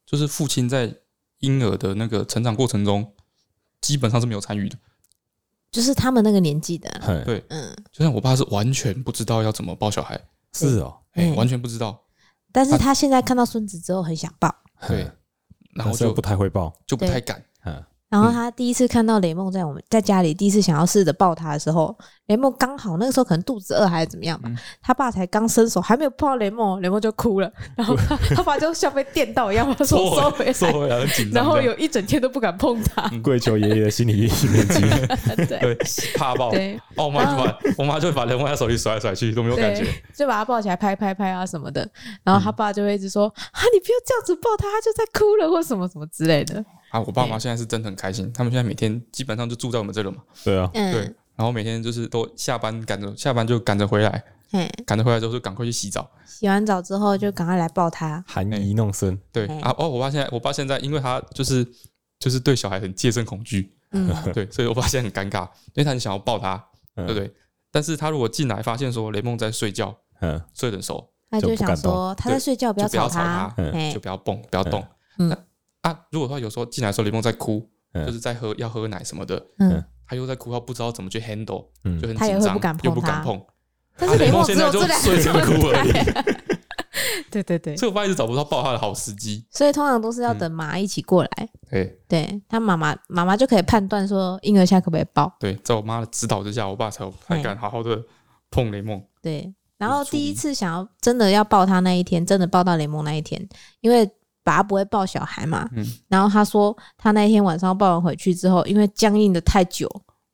[0.08, 0.96] 就是父亲在
[1.40, 3.14] 婴儿的那个成长过程中，
[3.82, 4.78] 基本上是没有参与的。
[5.70, 7.22] 就是他们那个年纪的，嘿。
[7.26, 7.44] 对。
[7.50, 10.18] 嗯，就像我爸是完全不知道要怎么抱小孩，
[10.54, 11.36] 是哦，哎、嗯。
[11.36, 12.06] 完全不知道。
[12.54, 14.50] 但是他现在看到孙子之后很想抱，
[14.88, 15.04] 对，
[15.76, 16.74] 然后就但是又不太会抱。
[16.88, 17.44] 就不太敢。
[17.66, 21.94] 嗯，然后他第一次看到雷梦在我们在家里，第一次想要试着抱他的时候，
[22.28, 24.58] 雷梦刚好那个时候可能肚子饿还是怎么样吧，嗯。
[24.82, 34.82] 他爸才刚伸手，还没有碰到雷梦，雷梦就哭了， 然后他他爸就像被电到一样，把手收回收来，回来很紧张，然后有一整天都不敢碰他，跪求爷爷的心理面积。
[35.36, 35.78] 对对
[36.16, 36.80] 怕抱，对。
[36.96, 39.86] 哦，我妈就把我妈就把雷梦在手里甩来甩去都没有感觉，，
[40.16, 41.86] 就把他抱起来拍拍拍啊什么的，
[42.24, 46.64] 然后他爸就会一直说啊，你不要这样子抱他，他就在哭了或什么什么之类的，
[47.00, 47.04] 啊。
[47.06, 50.18] 我爸妈现在是真的很开心，他们现在每天基本上就住在我们这了嘛。
[50.44, 51.02] 对啊，嗯，对，
[51.36, 56.10] 然后每天就是都下班赶着下班就赶着回来，嘿，赶着回来之后就赶快去洗澡。
[56.26, 59.14] 洗完澡之后就赶快来抱他，含饴弄孙。
[59.14, 61.66] 哎对啊，哦，我爸现在我爸现在因为他就是
[62.20, 66.56] 就是对小孩很戒慎恐惧，嗯， 对，所以我爸现在很尴尬，因为他很想要抱他，
[66.96, 67.34] 嗯对不对？
[67.72, 73.54] 但是他如果进来发现说雷梦在睡觉，嗯，睡得很熟，他就想说他在睡觉，不要吵吵他
[73.94, 74.84] 就不要蹦，不要动。
[75.82, 78.06] 啊，如果他有时候进来的时候雷梦在哭，嗯。
[78.06, 82.00] 就是在喝要喝奶什么的，嗯，他又在哭，他不知道怎么去 handle，嗯。
[82.00, 83.42] 就很紧张，他也不敢碰又不敢碰。
[83.98, 85.92] 但是雷梦现在就睡着哭而已。
[87.30, 89.46] 对对对，所以我爸一直找不到抱他的好时机。
[89.52, 92.00] 所以通常都是要等妈一起过来，对。
[92.08, 98.02] 对他妈妈妈妈就可以判断说婴儿现在可不可以抱，对，在我妈的指导之下，我爸才有才敢好好的
[98.50, 99.04] 碰雷梦。
[99.22, 99.54] 对。
[99.78, 103.48] 然后第一次想要真的要抱他那一天，真的抱到雷梦那一天，
[103.82, 104.10] 因为
[104.56, 109.90] 爸不会抱小孩嘛，嗯然后他说他那一天晚上抱完回去之后，因为僵硬的太久，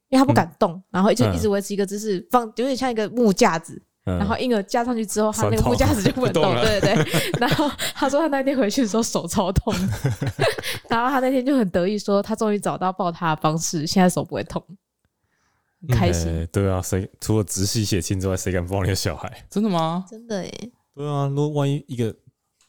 [0.10, 7.32] 因为他不敢动，然后就嗯一直维持一个姿势，放有点像一个木架子，嗯然后婴儿架上去之后，他那个木架子就不能动，对对对。
[7.42, 9.74] 然后他说他那天回去的时候手超痛，
[10.88, 14.64] 然后他那天就很得意说他终于找到抱他的方式，现在手不会痛，
[15.88, 16.30] 很开心。
[16.32, 19.44] 哎对啊，谁除了直系血亲之外，谁敢抱你的小孩？
[19.50, 20.06] 真的吗？
[20.08, 20.72] 真的耶！
[20.96, 22.14] 对啊，如果万一一个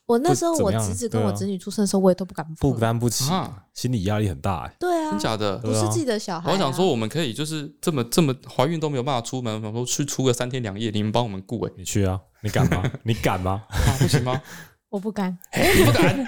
[0.07, 2.78] 我那时候我侄子跟我侄女出生的时候，我也都不敢不。
[2.78, 4.74] 担不起啊，心理压力很大哎。
[4.78, 5.57] 对啊真，假的？
[5.59, 6.52] 不是自己的小孩、啊。
[6.52, 12.82] 我想说，我们可以就是这么这么怀孕都没有办法出门，我想说去出个三天两夜，你们帮我们顾哎、你去啊，你敢吗？
[13.05, 13.62] 你敢吗？
[13.70, 14.40] 啊，不行吗？
[14.90, 15.36] 我不敢。
[15.78, 16.26] 你不敢？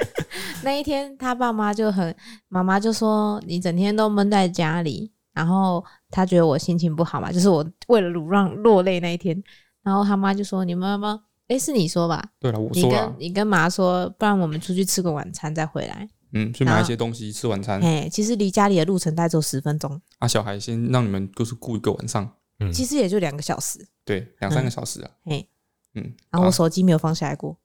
[0.62, 2.16] 那一天他爸妈就很，
[2.48, 9.40] 妈妈就说你整天都闷在家里，然后他觉得我心情不好嘛，就是我为了鲁让落泪那一天，
[9.82, 12.22] 然后他妈就说：“你妈妈，哎，是你说吧？
[12.40, 16.08] 对了，我你说你跟妈说，不然我们出去吃个晚餐再回来。
[16.32, 17.80] 嗯，去买一些东西吃晚餐。
[17.80, 22.28] 哎，其实离家里的路程大概只有十分钟，啊，小孩先让你们就是顾一个晚上，
[22.58, 23.86] 嗯其实也就两个小时。
[24.04, 25.10] 对，两三个小时啊。
[25.26, 25.46] 哎，
[25.94, 27.56] 嗯，然后我啊手机没有放下来过，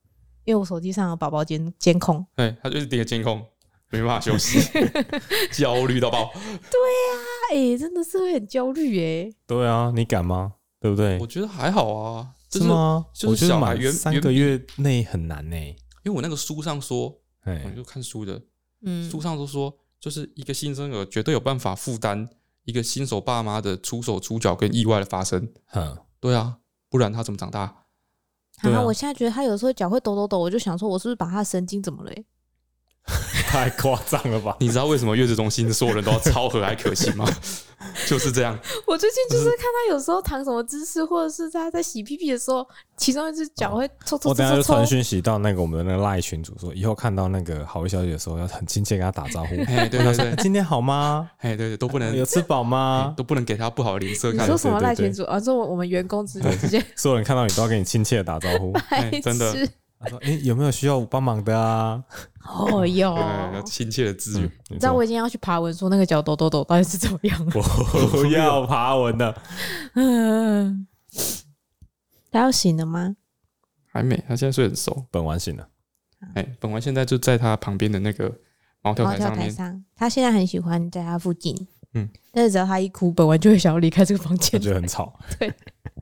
[0.44, 2.24] 因为我手机上有宝宝监监控。
[2.36, 3.44] 对他就是盯着监控，
[3.90, 4.60] 没办法休息，
[5.52, 6.30] 焦虑到爆。
[7.52, 9.32] 哎，真的是会很焦虑哎。
[9.46, 10.54] 对啊，你敢吗？
[10.80, 11.26] 对不对我？
[11.26, 13.06] 觉得还好啊，就是吗？
[13.14, 15.56] 就是我觉得满小孩原三个月内很难呢。
[16.04, 18.42] 因为我那个书上说，我哎，就看书的，
[18.82, 22.28] 嗯，书上都说，就是一个新生儿绝对有办法负担
[22.64, 25.48] 一个新手爸妈的出手出脚跟意外的发生。
[25.72, 26.58] 嗯，对啊，
[26.90, 27.84] 不然他怎么长大？
[28.62, 32.24] 对啊啊，我现在觉得他有时候脚会抖抖抖，我就想说，我是不是把他的神经怎么了欸？
[33.48, 34.56] 太夸张了吧？
[34.60, 37.28] 你知道为什么月子中心所有人都要超和蔼可亲吗？
[38.06, 38.56] 就是这样。
[38.86, 42.64] 我最近就是看他有时候躺什么姿势，或者是他在洗屁屁的时候，
[42.96, 44.74] 其中一只脚会抽抽我等下就抽抽抽。
[44.74, 49.56] 传讯息到那个我们的那个赖群主，说以后看到那个好味小姐的时候，要很亲切跟她打招呼。
[49.66, 51.28] 哎，对对对，今天好吗？
[51.38, 53.14] 哎，对对，都不能有吃饱哎吗？
[53.16, 54.56] 都不能给她不好的脸色看你说。
[54.56, 55.40] 什么赖群主啊？
[55.40, 58.72] 说我我们员工直接直接所有人看到你都要跟你亲切的打招呼。
[58.90, 59.68] 哎真的痴
[60.02, 62.02] 他说：“哎，有没有需要我帮忙的啊
[62.44, 63.62] 哦 对哟！
[63.64, 67.52] 亲切的资源。？”你你知道我已经要去爬文说那个脚抖抖抖到底是怎么样了？
[68.10, 69.42] 不要爬文的，
[69.94, 70.86] 嗯，
[72.30, 73.16] 他要醒了吗？
[73.86, 75.06] 还没，他现在睡很熟。
[75.10, 75.68] 本丸醒了。
[76.34, 78.32] 哎，本丸现在就在他旁边的那个
[78.82, 79.48] 毛跳台上面。
[79.48, 81.54] 台上，他现在很喜欢在他附近。
[81.94, 84.60] 嗯，但是只要他一哭，本丸就会想要离开这个房他间。
[84.60, 85.18] 觉得很吵。
[85.38, 85.52] 对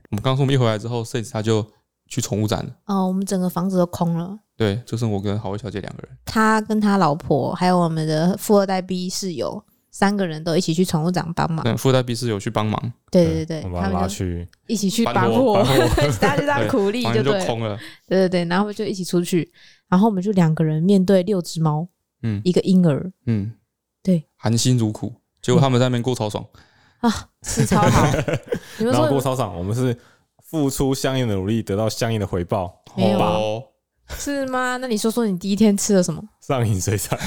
[0.09, 1.65] 我们刚从一回来之后 s a 他就
[2.11, 2.69] 去宠物展了。
[2.87, 4.37] 哦，我们整个房子都空了。
[4.57, 6.17] 对，就剩我跟好味小姐两个人。
[6.25, 11.63] 他跟他老婆还有我们的富二代 B 室友三个人都一起去宠物展帮忙。
[11.63, 15.63] 对富二代 B 室友去帮忙，对对对，把他们去一起去搬搬货，
[16.19, 17.77] 大家就这样苦力就对就空了。
[18.07, 19.49] 对对对，然后就一起出去，
[19.87, 21.87] 然后我们就两个人面对六只猫，
[22.23, 23.53] 嗯一个婴儿嗯，
[24.03, 26.45] 对，含辛茹苦，结果他们在那边过超爽。
[26.99, 27.09] 啊，
[27.41, 28.05] 吃超好。
[28.77, 29.97] 你们然后过超爽，我们是
[30.51, 32.83] 付出相应的努力，得到相应的回报。
[32.97, 33.63] 没有哦，
[34.17, 34.75] 是吗？
[34.75, 36.21] 那你说说你第一天吃了什么？
[36.41, 37.17] 上瘾水产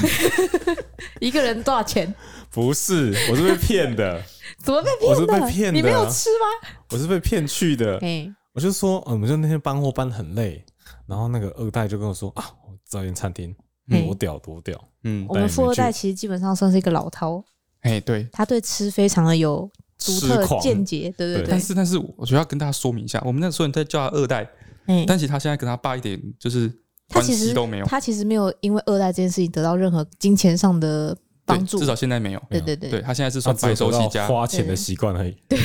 [1.20, 2.14] 一个人多少钱？
[2.50, 4.22] 不是，我是被骗的，
[4.62, 5.24] 怎么被骗我是？
[5.26, 6.68] 被骗的你没有吃吗？
[6.90, 7.96] 我是被骗去的。
[8.02, 10.62] 哎，我就说，呃我们就那天搬货搬得很累，
[11.06, 13.56] 然后那个二代就跟我说啊，我找一间餐厅，
[13.88, 14.78] 嗯多屌多屌。
[15.04, 17.42] 嗯我，们富二代其实基本上算是一个老饕，
[17.80, 18.28] 哎，对。
[18.30, 19.70] 他对吃非常的有
[20.04, 21.50] 独特见解，对对对对。
[21.50, 24.48] 但是，但是，我觉得要跟大家说明一下，我们那时候在叫他二代，
[24.86, 26.68] 哎，但其实他现在跟他爸一点就是
[27.08, 31.78] 关他其实系都没有，他其实没有因为二代这件事情得到任何金钱上的帮助。
[31.78, 32.42] 至，少现在没有。
[32.50, 35.58] 对对对，对他现在是他算白手起家，花钱的习惯而已，对，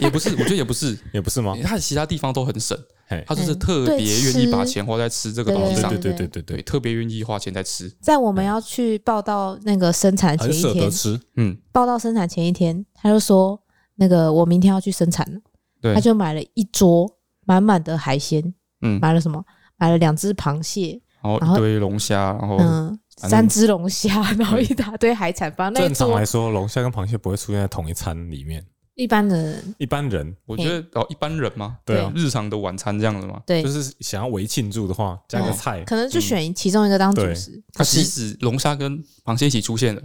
[0.00, 1.56] 也不是，我觉得也不是，也不是吗？
[1.62, 2.78] 他其他地方都很省，
[3.26, 3.58] 他就是嗯。
[3.58, 5.90] 特对别愿意把吃钱花在吃这个东西上。
[5.90, 7.92] 对，对对对对，特别愿意花钱在吃。
[8.00, 11.20] 在我们要去报到那个生产的很舍得前一天，吃。
[11.36, 13.60] 嗯，报到生产前一天，他就说
[13.96, 15.40] 那个我明天要去生产了，
[15.80, 17.10] 对他，就买了一桌
[17.44, 19.44] 满满的海鲜，嗯，买了什么？
[19.78, 28.64] 买了两只螃蟹，然然后后一堆龙虾，然后嗯，三只龙虾，然后一大堆海产，反正正常来说，龙虾跟螃蟹不会出现在同一餐里面。
[28.94, 37.62] 一般的人一般人我觉得哦，一般人嘛，对啊，日常的晚餐这样子嘛，对就，是想要为庆祝的话，加个哦菜，可能就选其中一个当主食。
[37.74, 40.02] 它即使龙虾跟螃蟹一起出现了，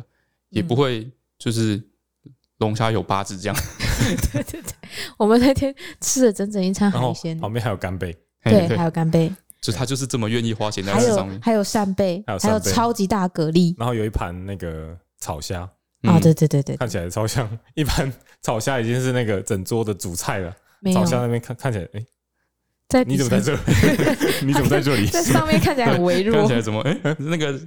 [0.50, 1.82] 也不会就是
[2.62, 3.56] 龙虾有八只这样。
[4.32, 4.74] 对对对，
[5.18, 9.32] 我们那天吃了整整一餐海鲜，旁边还有干贝，对，嘿还有干贝，
[9.62, 11.40] 就他就是这么愿意花钱在还有这上面。
[11.42, 15.72] 还有扇贝，还有还有扇贝超级大蛤蜊然后有一盘那个炒虾，啊！
[16.04, 20.56] 嗯对对对对，看起来超像一般炒虾已经是那个整桌的主菜了。
[20.94, 22.04] 炒虾那边看看起来，哎，
[22.90, 23.56] 在你怎么在这？
[23.56, 24.42] 这？
[24.46, 25.06] 你怎么在这里？
[25.08, 27.60] 在上面看起来很微弱 看起，来怎么哎、那个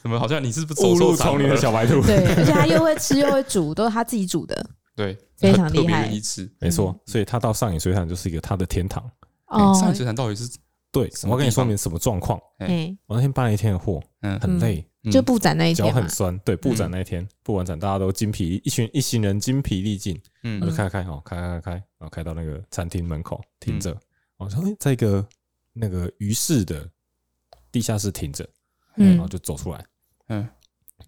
[0.00, 1.56] 怎么好像你是不是误入丛林的？
[1.56, 2.00] 小白兔。
[2.02, 4.64] 对， 而且他又会吃又会煮，都是他自己煮的
[4.94, 6.50] 对，非常厉害愿意吃。
[6.60, 9.02] 没错，所以他到上野水产就是一个他的天堂。
[9.46, 9.80] 哦哎。
[9.80, 10.48] 上野水产到底是
[10.90, 12.38] 对，我要跟你说明什么状况。
[12.58, 16.38] 哎，我那天搬了一天的货，嗯很累，就布展那一脚天脚很，酸。
[16.40, 23.96] 对，布展那一天，布完展大家都精疲，一群一行人精疲力尽，嗯我就开开开，哦，开开开开，然后开到那个餐厅门口停着。
[24.36, 25.26] 我说，哎，在一个
[25.72, 26.86] 那个鱼市的
[27.70, 28.46] 地下室停着，
[28.96, 29.84] 然后嗯，就走出来，
[30.28, 30.48] 嗯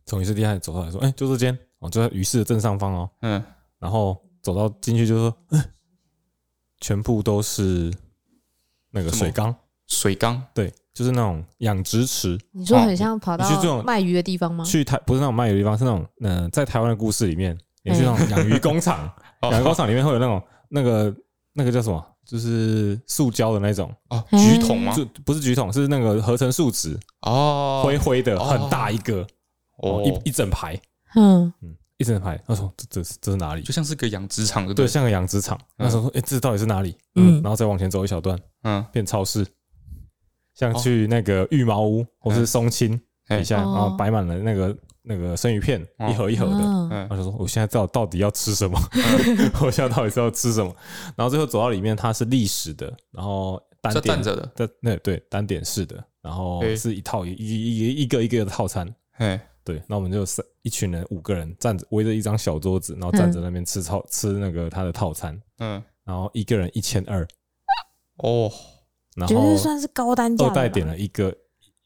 [0.07, 3.11] 从鱼市地下走出来，说，哎，就这间，哦，就在鱼市的正上方哦。
[3.23, 3.43] 嗯
[3.79, 5.63] 然后走到进去就说，嗯，
[6.81, 7.93] 全部都是
[8.91, 9.55] 那个水缸，
[9.87, 12.39] 水缸对，就是那种养殖池。
[12.53, 14.65] 你说很像跑到你去这种卖鱼的地方吗？
[14.65, 19.07] 去台不是那种卖鱼的地方，是那种嗯、呃在台湾的故事里面也是那种养鱼工厂，
[19.43, 21.15] 哦养鱼工厂里面会有那种那个
[21.53, 24.95] 那个叫什么，就是塑胶的那种，哦，橘桶吗？
[24.95, 29.21] 就不是橘桶，是那个合成树脂，哦，灰灰的，哦很大一个，
[29.79, 30.81] 哦，哦，一一整排，
[31.15, 32.41] 嗯，嗯，一整排。
[32.47, 33.63] 他说这这是这是哪里？
[33.63, 35.59] 就像是个养殖场，对像个养殖场。
[35.77, 36.97] 那时候说，哎，这到底是哪里？
[37.15, 37.41] 嗯。
[37.41, 39.47] 嗯，然后再往前走一小段，嗯，变超市，
[40.55, 43.39] 像去那个玉茅屋或是松青哎。
[43.39, 46.09] 底下，然哦后摆满了那个那个生鱼片，哦。
[46.11, 46.59] 一盒一盒的。
[46.59, 46.89] 嗯。
[46.91, 47.09] 嗯。
[47.09, 48.79] 他就说：“我现在到到底要吃什么？
[49.63, 50.75] 我现在到底是要吃什么？”
[51.15, 58.93] 然后最后走到里面，它是历史的，然后单是点站着的，的，那对单点式的，然后嘿是一套一一一一个一个的套餐。
[59.19, 67.23] 哎，对，那我们就三一群人五个人站着围着一张小桌子，然后站着那边吃套吃那个他的套餐，嗯，然后一个人一千二，
[68.17, 68.51] 哦，
[69.15, 70.61] 然后绝对算是高单价的吧。
[70.61, 71.33] 二代点了一个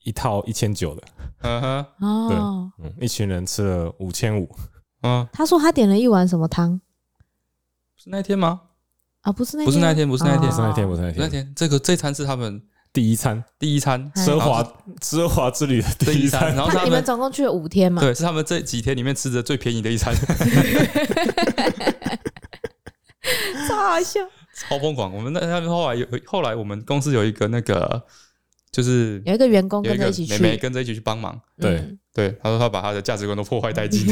[0.08, 1.02] 一套一千九的，
[1.42, 4.48] 嗯哼，哦，嗯，一群人吃了五千五，
[5.02, 6.80] 嗯，他说他点了一碗什么汤？
[7.94, 8.62] 是那天吗？
[9.20, 9.30] 啊？
[9.30, 13.44] 不是那不是那天，不是那天，不是那天，不是那天，那天，这个这餐是他们第一餐。
[13.58, 14.24] 第一餐，哎。
[14.24, 14.64] 奢华
[15.02, 18.00] 奢华之旅的第第一餐，然后你们他们总共去了五天嘛？
[18.00, 20.14] 对，是他们这几天里面吃的最便宜的一餐，
[23.68, 24.20] 超好笑。
[24.54, 25.14] 超疯狂。
[25.14, 28.02] 我们那他们后来有后来我们公司有一个那个
[28.78, 31.98] 就是有一个员工跟着一起去，妹妹跟着一起去帮忙，对嗯。
[32.14, 34.06] 对，他说他把他的价值观都破坏殆尽。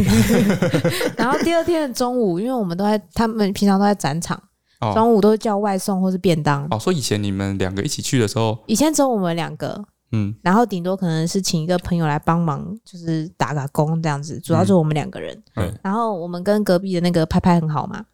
[1.17, 4.41] 然后第二天的中午，因为我们都在，他们平常都在展场，
[4.81, 4.93] 哦。
[4.93, 6.67] 中午都是叫外送或是便当。
[6.71, 15.41] 哦，说以以前你们两个一起去的时候，以前只有我们两个，嗯，然后顶多可能是请一个朋友来帮忙，就是打打工这样子，主要就我们两个人。
[15.57, 18.05] 嗯然后我们跟隔壁的那个拍拍很好嘛，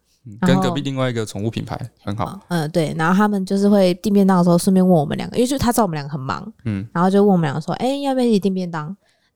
[0.41, 8.85] 跟隔壁另外一个宠物品牌很好，嗯，对，然后他们就是会订便当的时候，顺便问我们两个，因为就他知道我们两个很忙，嗯，然后就问我们两个说，哎、要不要一起订便当？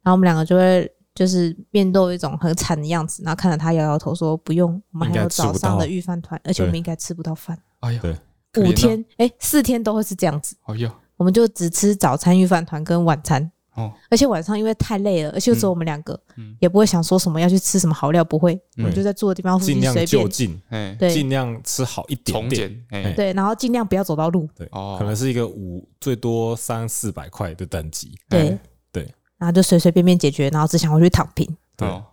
[0.03, 13.51] 然后我们两个就会就是面露一种很惨的样子，然后看着他摇摇头说不用，我们还有早上的预饭团，而且我们应该吃不到饭，哎呀，对五，天，哎、四天都会是这样子，哎呀，我们就只吃早餐预饭团跟晚餐。
[13.77, 16.55] 哦，而且晚上因为太累了，而且又只有我们两个，嗯。
[16.59, 21.09] 也不会想说什么要去吃什么好料，不会，我们就在住的地方附尽量近随便，就近，哎，对。
[21.09, 24.97] 尽量吃好一点从点，简，哎，对，然后尽量不要走到路，对，哦。
[24.99, 28.49] 可能是一个五最多三四百块的等级，对。
[28.49, 28.59] 哎。
[28.91, 31.47] 对，然后就随随便便解决，然后只想回去躺平。
[31.75, 31.87] 对。
[31.87, 32.03] 哦。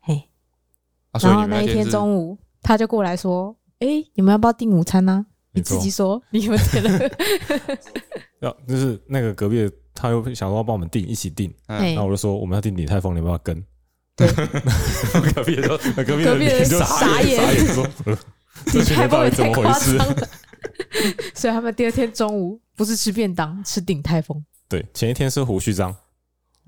[0.00, 0.28] 嘿，
[1.12, 5.24] 啊，所以你然后那一天中午，他就过来说：“哎，你们要不要订午餐呢？
[5.52, 5.76] 你没错。
[5.76, 7.10] 自己说，你们觉得。
[8.42, 13.64] 要就是那个隔壁的，他又想说要帮我们订，一起订，然后我就说我们要订鼎泰丰，你要不要跟？
[14.16, 14.28] 对。
[15.34, 15.68] 隔壁的
[16.04, 17.36] 隔壁的人就傻眼。
[17.36, 17.66] 傻眼。
[17.74, 18.18] 说，呃
[18.66, 19.98] 这群太人到底怎么回事？
[21.34, 24.44] 所以他们第二天中午不是吃便当，吃鼎泰丰。
[24.68, 25.94] 对，前一天是胡须章，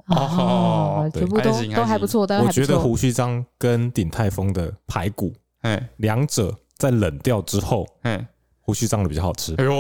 [0.09, 2.79] 哦全部都还行都还不错，但我觉得。
[2.79, 8.27] 胡须章跟鼎泰丰的排骨，哎两者在冷掉之后，哎，
[8.61, 9.55] 胡须章的比较好吃。
[9.57, 9.65] 哎。
[9.65, 9.73] 呦，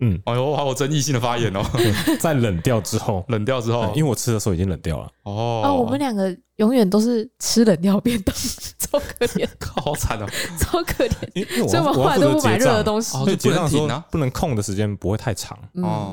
[0.00, 1.62] 嗯，哎呦，好有争议性的发言哦，
[2.20, 3.82] 在冷掉之后，冷掉之后。
[3.82, 5.08] 嗯，因为我吃的时候已经冷掉了。
[5.24, 8.34] 哦，啊，我们两个永远都是吃冷掉便当，
[8.78, 9.48] 超可怜，
[9.80, 10.26] 好惨哦，
[10.58, 11.28] 超可怜。
[11.32, 13.16] 因为因为所以我们后都不买热的东西。
[13.16, 15.58] 哦所以结账的时候就不能停啊不能空的时间不会太长，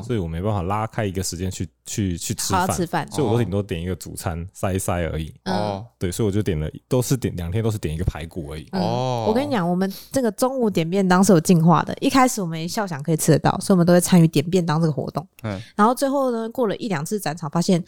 [0.02, 3.06] 所以我没办法拉开一个时间去去去吃饭好好吃，饭。
[3.12, 5.34] 所以我都顶多点一个主餐塞一塞而已。
[5.44, 8.66] 嗯哦对，所以我就点了，都是点两天都是点一个排骨而已。
[8.72, 11.94] 嗯哦，我跟你讲，我们这个中午点便当是有进化的。
[12.00, 15.28] 一开始我们笑想可以吃得到，所以我们都会参与点便当这个活动。
[15.44, 17.84] 嗯然后最后呢，过了一两次展场，发现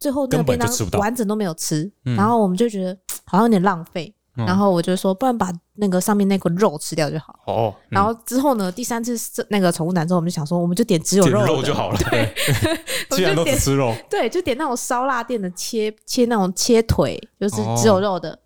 [0.00, 4.12] 最后那个便当完整都没有吃，嗯然后我们就觉得 好像有点浪费。
[4.36, 7.34] 嗯然后我就说，不然把那个上面那个肉吃掉就好。
[7.46, 12.32] 哦，然后之后呢，第三次那个宠物展之后，我们就想说，我们就点只有肉肉就好了，对，
[13.10, 18.38] 我既然都点吃肉，对，就点那种烧腊店的切切那种切腿，就是只有肉的。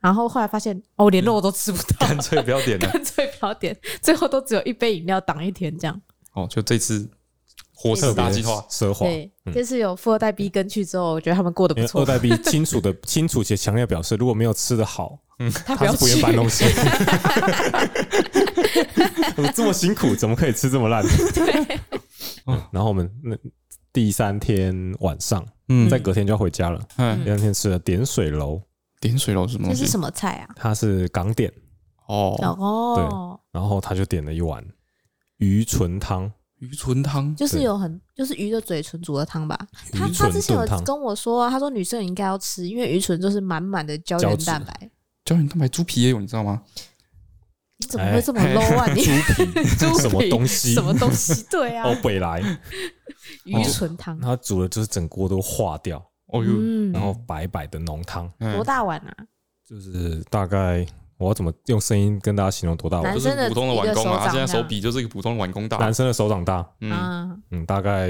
[0.00, 2.86] 然后后来发现，哦，连肉都吃不到，干脆不要点了。
[2.90, 6.00] 干脆不要点，最后都只有一杯饮料挡一天这样。
[6.34, 7.10] 哦，就这次
[7.82, 9.06] 伙食特别大计划，奢华。
[9.06, 12.02] 对，嗯这次有富二代 B 跟去之后，我觉得他们过得不错。
[12.02, 15.18] 二代 B 清楚的清楚且强烈表示，如果没有吃得好，
[15.66, 16.64] 他不要他是不愿去，搬东西。
[19.36, 21.02] 我这么辛苦，怎么可以吃这么烂？
[21.34, 21.80] 对，
[22.46, 23.36] 嗯然后我们那
[23.92, 26.80] 第三天晚上，嗯在隔天就要回家了。
[26.98, 28.62] 嗯，第三天吃了点水楼，
[29.00, 29.68] 点水楼是什么？
[29.70, 30.48] 这是什么菜啊？
[30.54, 31.52] 它是港点，
[32.06, 34.64] 哦，哦，然后他就点了一碗
[35.38, 36.30] 鱼唇汤，
[36.62, 39.58] 鱼唇汤，就是有很就是鱼的嘴唇煮的汤吧。
[39.92, 40.64] 他他之前有。
[40.84, 44.90] 跟我说啊，他说女生也应该要吃，因为鱼唇就是满满的胶原蛋白。
[45.24, 46.62] 胶原蛋白猪皮也有，你知道吗？
[47.78, 48.86] 你怎么会这么 low 啊？
[48.94, 49.10] 你 猪
[49.44, 50.72] 皮 猪什么皮东西？
[50.74, 51.44] 什么东西？
[51.50, 52.40] 对啊 哦，，北来，
[53.44, 59.12] 鱼唇汤他，煮的就是整锅都化掉，哦呦，嗯然，后白白的浓汤，嗯多大碗啊？
[59.68, 60.86] 就是大概
[61.22, 62.98] 我要怎么用声音跟大家形容多大？
[62.98, 65.76] 我男生的普通的碗工啊，一个手掌他现在手比就是一个普通的碗工大。
[65.78, 68.08] 男生的手掌大，嗯，啊，嗯，大概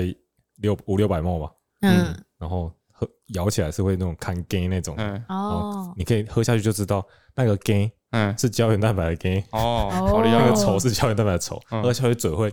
[0.57, 1.53] 六五六百 ml 吧，
[1.83, 5.25] 嗯，然后喝咬起来是会那种看 gain 那种，嗯。
[5.29, 7.05] 哦，你可以喝下去就知道
[7.37, 9.91] 那个 gain 嗯，是胶原蛋白的 gain，哦，
[10.25, 11.83] 那个稠是胶原蛋白的稠，嗯。
[11.83, 12.49] 喝下去嘴会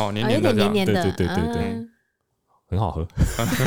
[0.00, 1.88] 哦，黏黏的对对对对对嗯。
[2.68, 3.06] 很好喝，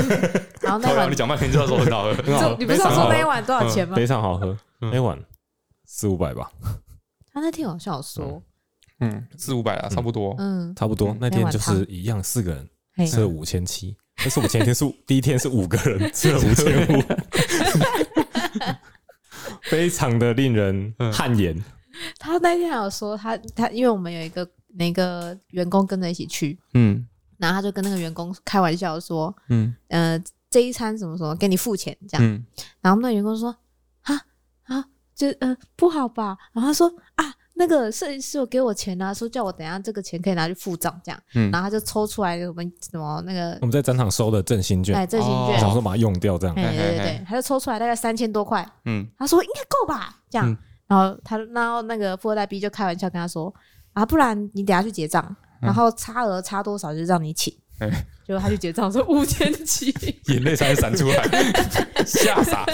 [0.61, 3.95] 然后那你，讲半天就要说很好喝， 很好喝，你不是说那一碗多少钱吗？
[3.95, 4.89] 非常好喝，嗯。
[4.91, 5.15] 那碗
[5.85, 6.51] 四五百吧，
[7.31, 8.41] 他 那天好像有说，
[8.99, 10.35] 嗯，四五百啊，差不多。
[10.37, 11.17] 嗯，差不多嗯。
[11.19, 12.69] 那天就是一样，四个人。
[13.05, 16.09] 吃了五千七，但是我前一天是第一天是五个人。
[16.15, 17.03] 吃了五千五，
[19.63, 21.61] 非常的令人汗颜。
[22.17, 27.05] 他那天还有说他他，因为我们有一个那个员工跟着一起去，嗯。
[27.37, 29.75] 然后他就跟那个员工开玩笑说，嗯。
[29.89, 30.17] 呃，
[30.49, 32.45] 这一餐什么什么给你付钱这样，嗯。
[32.79, 33.53] 然后那员工说
[35.15, 37.33] 就呃不好吧，然后他说啊。
[37.57, 41.49] 那个摄影师有给我钱啊，说叫我等一下这个钱可以拿去付账，这样，嗯。
[41.51, 46.55] 然后他就抽出来我们什么那个我们在展场收的振兴券，哎振兴哦券，想说把它用掉，这样。
[46.57, 49.07] 哎对对对，他就抽出来大概三千多块，嗯。
[49.17, 50.57] 他说应该够吧，这样，嗯。
[50.87, 53.53] 然后他然后那个富二代 B 就开玩笑跟他说
[53.93, 58.05] 啊，不然你等下去结账，然后差额差多少就让你请，哎。
[58.25, 59.93] 结果他去结账说五千七，
[60.29, 61.23] 眼泪差点闪出来，
[62.03, 62.65] 吓傻。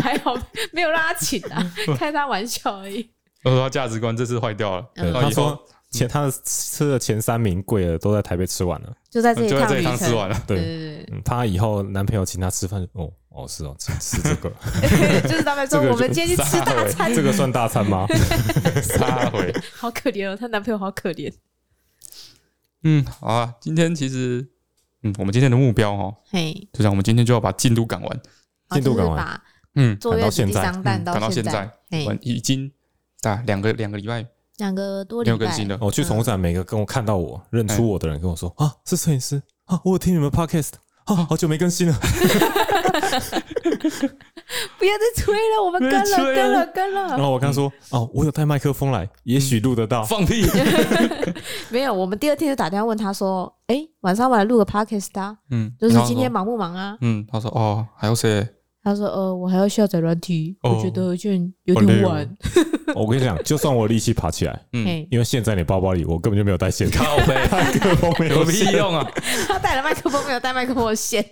[0.00, 0.36] 还好
[0.72, 3.10] 没有让他请啊， 开他玩笑而已。
[3.42, 4.86] 我说他价值观这次坏掉了，
[5.20, 10.42] 他说前他的吃的前三名贵的都在台北吃完了，就在这一就在这一趟旅程，吃完了。
[10.46, 11.04] 对对，对。
[11.06, 11.22] 对。
[11.26, 14.48] 嗯，以后男朋友请他吃饭，哦哦是哦，吃吃这个，
[15.26, 18.06] 就是他们说我们今天去吃大餐，这个算大餐吗？
[18.80, 19.52] 撒回。
[19.74, 21.32] 好可怜哦，她男朋友好可怜。
[22.84, 24.46] 嗯，好啊，今天其实，
[25.02, 28.20] 嗯，我们今天的目标哦，嘿，就像我们今天就要把进度赶完。
[28.70, 29.40] 进度赶完。
[29.74, 31.70] 嗯，坐月子第三嗯弹赶到现现在，
[32.06, 32.70] 我已经
[33.20, 34.26] 大两个两个礼拜
[34.58, 35.36] 两个多礼拜。
[35.36, 35.78] 没有更新了。
[35.80, 39.40] 我去宠物展，每个跟我看到我认出我的人跟我说啊，是摄影师。
[39.64, 40.72] 啊，我有听你们 podcast
[41.14, 41.94] 啊，好久没更新了。
[44.78, 50.02] 不要再催了，我们跟了跟了跟了，然后我跟他说哦，我有带麦克风来，也许录得到。
[50.02, 50.44] 放屁！
[51.70, 56.96] 没有，我们第二天就打电话问他说，哎，晚上我来录个 podcast 啊，嗯，就是今天忙不忙啊？
[57.00, 58.46] 嗯，他说哦，还有谁？
[58.82, 62.36] 他说，呃，我还要下载软体，哦我觉得有点有点晚。
[62.96, 68.78] 我跟你讲，就算我有力气爬起来，嗯，因为线在你包包里，我根本就没有带线，靠背麦克风没有屁有。
[68.78, 69.10] 用啊！
[69.48, 71.24] 他带了麦克风，没有带麦克风的线，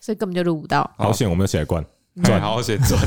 [0.00, 0.88] 所以根本就录不到。
[0.96, 1.84] 好险我们有起来关。
[2.22, 3.00] 转好好写赚。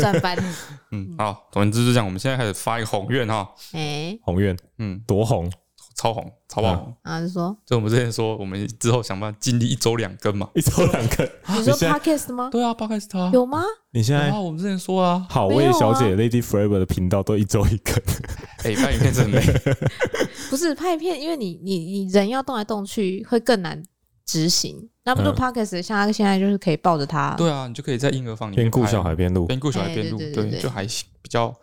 [0.00, 0.34] 赚翻，
[0.90, 2.06] 嗯，好，总之就是这样。
[2.06, 5.52] 我们现在开始发一个宏愿哈，哎，宏愿嗯，多红，
[5.96, 6.94] 超红，超爆红。
[7.02, 10.48] 然后就说，就我们之前说，我们之后想办法尽力一周两更嘛。
[10.54, 11.26] 一周两更。
[11.58, 12.50] 你说 podcast 吗？
[12.52, 13.62] 对啊，八开始他有吗？
[13.92, 17.94] 你现在啊，我们之前说啊，好味小姐 Lady Forever 的频道都一周一更，
[18.64, 19.40] 哎，拍影片真的。
[20.50, 23.82] 不是拍影片，因为你你你人要动来动去，会更难
[24.26, 24.88] 执行。
[25.04, 29.46] 那不就嗯 podcast 像他现在就是可以抱着他，对啊，你就可以在婴儿房边顾小孩边录。
[29.46, 31.54] 边顾小孩边录，哎对就还行比较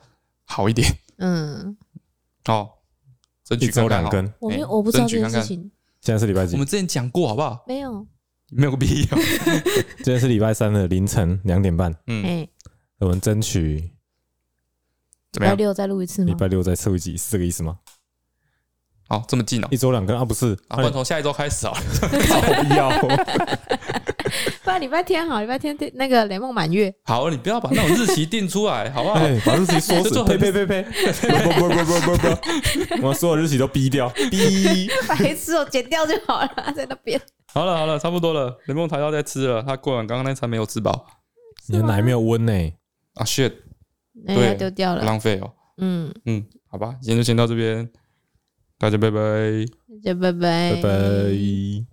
[0.46, 1.78] 好一点嗯，
[2.48, 2.70] 哦。
[3.44, 5.72] 争一取看看哦周两更，我没有哎我不知道争取看看这件事情，
[6.02, 6.54] 现在是礼拜几？
[6.54, 7.64] 我们之前讲过好不好？
[7.68, 8.08] 没有，
[8.52, 9.18] 没有个必要。
[9.98, 12.48] 今天是礼拜三的凌晨两点半，嗯，哎，
[13.00, 13.91] 我们争取
[15.32, 15.56] 怎么样？
[15.56, 16.28] 礼拜六再录一次吗？
[16.28, 17.80] 礼拜六再测一集，是这个意思吗？
[19.10, 19.78] 好，这么近哦一。
[19.78, 20.24] 周两更啊？
[20.24, 21.74] 不是，啊，不然从下一周开始啊。
[22.68, 22.89] 不要，
[24.64, 29.16] 不然礼拜天好，礼拜天那个雷梦满月，好，你不要把那种日期定出来，好不好？
[29.22, 30.92] 哎，把日期说死， 这就很呸呸呸呸，
[31.44, 34.90] 不不不不不不，我所有日期都逼掉，逼。
[35.08, 37.20] 白痴哦，剪掉就好了，在那边。
[37.54, 38.58] 好了好了，差不多了。
[38.66, 41.06] 雷梦台要再吃了，他过完刚刚那餐没有吃饱
[41.68, 42.52] 你的奶没有温呢？
[43.14, 43.54] 啊，shit，
[44.28, 45.52] 哎，对要丢掉了，浪费哦。
[45.78, 47.88] 嗯，嗯，好吧，今天就先到这边，
[48.78, 49.20] 大家拜拜。
[50.04, 51.93] 大家拜拜，拜拜。